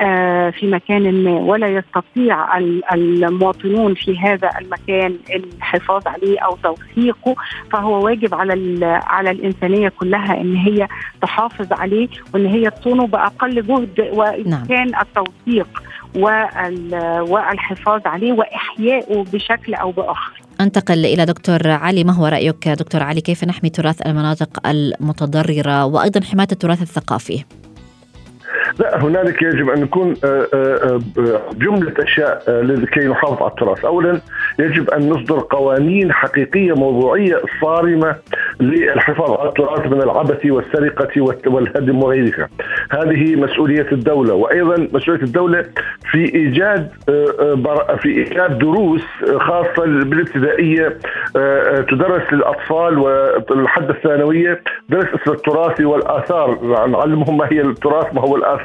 آه 0.00 0.50
في 0.50 0.66
مكان 0.66 1.24
ما 1.24 1.30
ولا 1.30 1.68
يستطيع 1.68 2.58
المواطنون 2.92 3.94
في 3.94 4.18
هذا 4.18 4.50
المكان 4.60 5.16
الحفاظ 5.34 6.06
عليه 6.06 6.38
أو 6.38 6.56
توثيقه 6.62 7.34
فهو 7.72 8.04
واجب 8.04 8.34
على 8.34 8.84
على 9.06 9.30
الإنسانية 9.30 9.88
كلها 9.88 10.40
إن 10.40 10.56
هي 10.56 10.88
تحافظ 11.22 11.72
عليه 11.72 12.08
وإن 12.34 12.46
هي 12.46 12.70
تصونه 12.70 13.06
بأقل 13.06 13.66
جهد 13.66 14.10
وإن 14.12 14.50
نعم. 14.50 14.66
كان 14.66 14.92
التوثيق 15.00 15.82
والحفاظ 16.16 18.00
عليه 18.06 18.32
وإحيائه 18.32 19.24
بشكل 19.32 19.74
أو 19.74 19.90
بآخر. 19.90 20.42
أنتقل 20.60 21.06
إلى 21.06 21.24
دكتور 21.24 21.70
علي 21.70 22.04
ما 22.04 22.12
هو 22.12 22.26
رأيك 22.26 22.68
دكتور 22.68 23.02
علي 23.02 23.20
كيف 23.20 23.44
نحمي 23.44 23.70
تراث 23.70 24.06
المناطق 24.06 24.66
المتضررة 24.66 25.84
وأيضا 25.84 26.20
حماية 26.20 26.48
التراث 26.52 26.82
الثقافي؟ 26.82 27.44
لا 28.78 29.04
هنالك 29.04 29.42
يجب 29.42 29.70
أن 29.70 29.80
نكون 29.80 30.14
آه، 30.24 30.46
آه، 30.54 31.00
آه، 31.18 31.40
جملة 31.54 31.92
أشياء 31.98 32.42
لكي 32.48 33.08
نحافظ 33.08 33.42
على 33.42 33.50
التراث، 33.50 33.84
اولا 33.84 34.20
يجب 34.58 34.90
أن 34.90 35.08
نصدر 35.08 35.46
قوانين 35.50 36.12
حقيقية 36.12 36.72
موضوعية 36.72 37.40
صارمة 37.60 38.16
للحفاظ 38.60 39.30
على 39.40 39.48
التراث 39.48 39.86
من 39.86 40.02
العبث 40.02 40.46
والسرقة 40.46 41.36
والهدم 41.46 42.02
وغيرها. 42.02 42.48
هذه 42.90 43.36
مسؤولية 43.36 43.86
الدولة. 43.92 44.34
وأيضا 44.34 44.88
مسؤولية 44.92 45.22
الدولة 45.22 45.64
في 46.12 46.34
إيجاد 46.34 46.88
في 47.98 48.08
إيجاد 48.08 48.58
دروس 48.58 49.04
خاصة 49.38 49.84
بالابتدائية 49.84 50.98
تدرس 51.90 52.32
للأطفال 52.32 52.98
والحد 52.98 53.90
الثانوية 53.90 54.60
درس 54.88 55.06
اسم 55.22 55.32
التراث 55.32 55.80
والآثار. 55.80 56.58
نعلمهم 56.88 57.36
ما 57.36 57.48
هي 57.52 57.60
التراث 57.60 58.14
ما 58.14 58.20
هو 58.20 58.36
الآثار. 58.36 58.61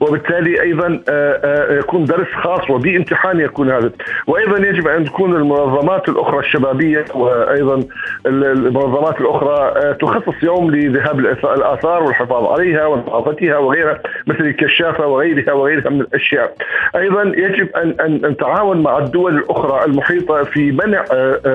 وبالتالي 0.00 0.62
أيضا 0.62 1.00
آه، 1.08 1.40
آه، 1.44 1.78
يكون 1.78 2.04
درس 2.04 2.28
خاص 2.42 2.70
وبامتحان 2.70 3.40
يكون 3.40 3.70
هذا 3.70 3.90
وأيضا 4.26 4.66
يجب 4.66 4.88
أن 4.88 5.04
تكون 5.04 5.36
المنظمات 5.36 6.08
الأخرى 6.08 6.38
الشبابية 6.38 7.04
وأيضا 7.14 7.80
المنظمات 8.26 9.20
الأخرى 9.20 9.72
آه، 9.76 9.92
تخصص 9.92 10.42
يوم 10.42 10.70
لذهاب 10.70 11.18
الآثار 11.20 12.02
والحفاظ 12.02 12.44
عليها 12.44 12.86
ونظافتها 12.86 13.58
وغيرها 13.58 13.98
مثل 14.26 14.44
الكشافة 14.44 15.06
وغيرها 15.06 15.52
وغيرها 15.52 15.90
من 15.90 16.00
الأشياء. 16.00 16.54
أيضا 16.96 17.22
يجب 17.22 17.68
ان 17.76 17.94
ان 18.00 18.30
نتعاون 18.30 18.82
مع 18.82 18.98
الدول 18.98 19.36
الأخرى 19.36 19.84
المحيطة 19.84 20.44
في 20.44 20.72
منع 20.72 21.04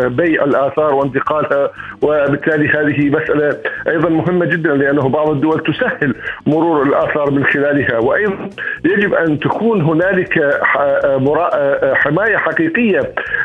بيع 0.08 0.44
الآثار 0.44 0.94
وانتقالها 0.94 1.72
وبالتالي 2.02 2.68
هذه 2.70 3.10
مسألة 3.10 3.58
أيضا 3.88 4.10
مهمة 4.10 4.46
جدا 4.46 4.76
لأنه 4.76 5.10
بعض 5.10 5.30
الدول 5.30 5.64
تسهل 5.64 6.16
مرور 6.46 6.84
الآثار 6.84 7.32
من 7.32 7.46
خلالها 7.86 8.00
وأيضا 8.00 8.50
يجب 8.86 9.14
أن 9.14 9.40
تكون 9.40 9.82
هنالك 9.82 10.60
حماية 11.94 12.38
حقيقية 12.38 13.00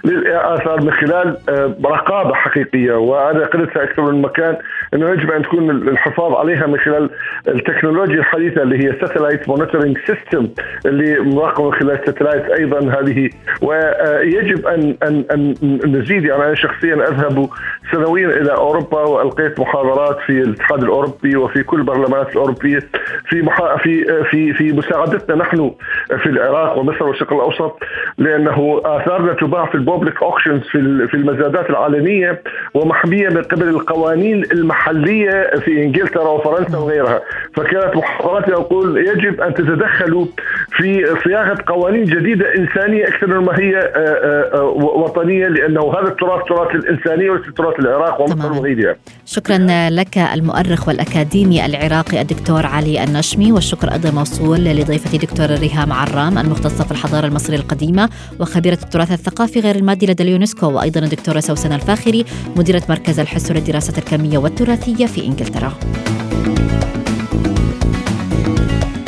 للآثار 0.04 0.80
من 0.80 0.92
خلال 0.92 1.36
رقابة 1.84 2.34
حقيقية 2.34 2.92
وأنا 2.92 3.46
قلتها 3.46 3.82
أكثر 3.82 4.02
من 4.12 4.22
مكان 4.22 4.56
إنه 4.94 5.10
يجب 5.10 5.30
أن 5.30 5.42
تكون 5.42 5.70
الحفاظ 5.70 6.32
عليها 6.34 6.66
من 6.66 6.78
خلال 6.78 7.10
التكنولوجيا 7.48 8.18
الحديثة 8.18 8.62
اللي 8.62 8.84
هي 8.84 8.92
satellite 9.00 9.48
monitoring 9.48 9.98
system 10.06 10.48
اللي 10.86 11.20
مراقبة 11.20 11.70
من 11.70 11.74
خلال 11.74 12.00
ال 12.00 12.05
satellite 12.05 12.44
أيضا 12.50 12.78
هذه 12.78 13.30
ويجب 13.62 14.66
ان 14.66 14.96
ان 15.02 15.24
أن 15.32 15.54
نزيد 15.86 16.24
يعني 16.24 16.44
أنا 16.44 16.54
شخصيا 16.54 16.94
أذهب 16.94 17.48
سنويا 17.92 18.28
إلى 18.28 18.52
أوروبا 18.52 19.00
وألقيت 19.00 19.60
محاضرات 19.60 20.18
في 20.26 20.32
الاتحاد 20.32 20.82
الأوروبي 20.82 21.36
وفي 21.36 21.62
كل 21.62 21.78
البرلمانات 21.78 22.32
الأوروبية 22.32 22.78
في. 23.28 23.42
في 23.82 24.04
في 24.30 24.52
في 24.54 24.72
مساعدتنا 24.72 25.36
نحن 25.36 25.70
في 26.22 26.26
العراق 26.26 26.78
ومصر 26.78 27.04
والشرق 27.04 27.32
الأوسط 27.32 27.78
لأنه 28.18 28.80
آثارنا 28.84 29.32
تباع 29.32 29.66
في 29.66 29.74
ال 29.74 29.81
public 29.81 30.22
auctions 30.22 30.60
في 30.60 31.08
في 31.08 31.14
المزادات 31.14 31.70
العالمية 31.70 32.42
ومحمية 32.74 33.28
من 33.28 33.42
قبل 33.42 33.68
القوانين 33.68 34.44
المحلية 34.52 35.50
في 35.64 35.82
إنجلترا 35.82 36.28
وفرنسا 36.28 36.78
وغيرها. 36.78 37.20
فكانت 37.54 37.96
محاضراتي 37.96 38.52
أقول 38.52 38.98
يجب 38.98 39.40
أن 39.40 39.54
تتدخلوا 39.54 40.26
في 40.76 41.06
صياغة 41.24 41.58
قوانين 41.66 42.04
جديدة 42.04 42.54
إنسانية 42.58 43.08
أكثر 43.08 43.26
مما 43.26 43.58
هي 43.58 43.92
وطنية 44.80 45.48
لأنه 45.48 45.94
هذا 45.98 46.08
التراث 46.08 46.44
تراث 46.48 46.74
الإنسانية 46.74 47.30
وليس 47.30 47.54
تراث 47.56 47.80
العراق 47.80 48.20
ومصر 48.20 48.52
وغيرها. 48.52 48.96
شكرا 49.26 49.58
لك 49.90 50.18
المؤرخ 50.18 50.88
والأكاديمي 50.88 51.66
العراقي 51.66 52.20
الدكتور 52.20 52.66
علي 52.66 53.04
النشمي 53.04 53.52
والشكر 53.52 53.92
أيضا 53.92 54.11
موصول 54.12 54.64
لضيفتي 54.64 55.18
دكتورة 55.18 55.54
ريهام 55.54 55.92
عرام 55.92 56.38
المختصة 56.38 56.84
في 56.84 56.90
الحضارة 56.90 57.26
المصرية 57.26 57.56
القديمة 57.56 58.10
وخبيرة 58.40 58.78
التراث 58.82 59.12
الثقافي 59.12 59.60
غير 59.60 59.76
المادي 59.76 60.06
لدى 60.06 60.22
اليونسكو 60.22 60.66
وأيضا 60.66 61.00
الدكتورة 61.00 61.40
سوسن 61.40 61.72
الفاخري 61.72 62.24
مديرة 62.56 62.82
مركز 62.88 63.20
الحس 63.20 63.50
للدراسة 63.50 63.92
الكمية 63.98 64.38
والتراثية 64.38 65.06
في 65.06 65.26
إنجلترا. 65.26 65.72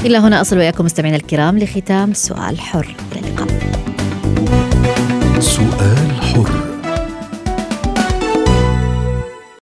إلى 0.05 0.19
هنا 0.19 0.41
أصل 0.41 0.59
وإياكم 0.59 0.85
مستمعينا 0.85 1.17
الكرام 1.17 1.59
لختام 1.59 2.13
سؤال 2.15 2.61
حر. 2.61 2.97
إلى 3.13 3.29
اللقاء. 3.29 3.49
سؤال 5.41 6.23
حر. 6.23 6.74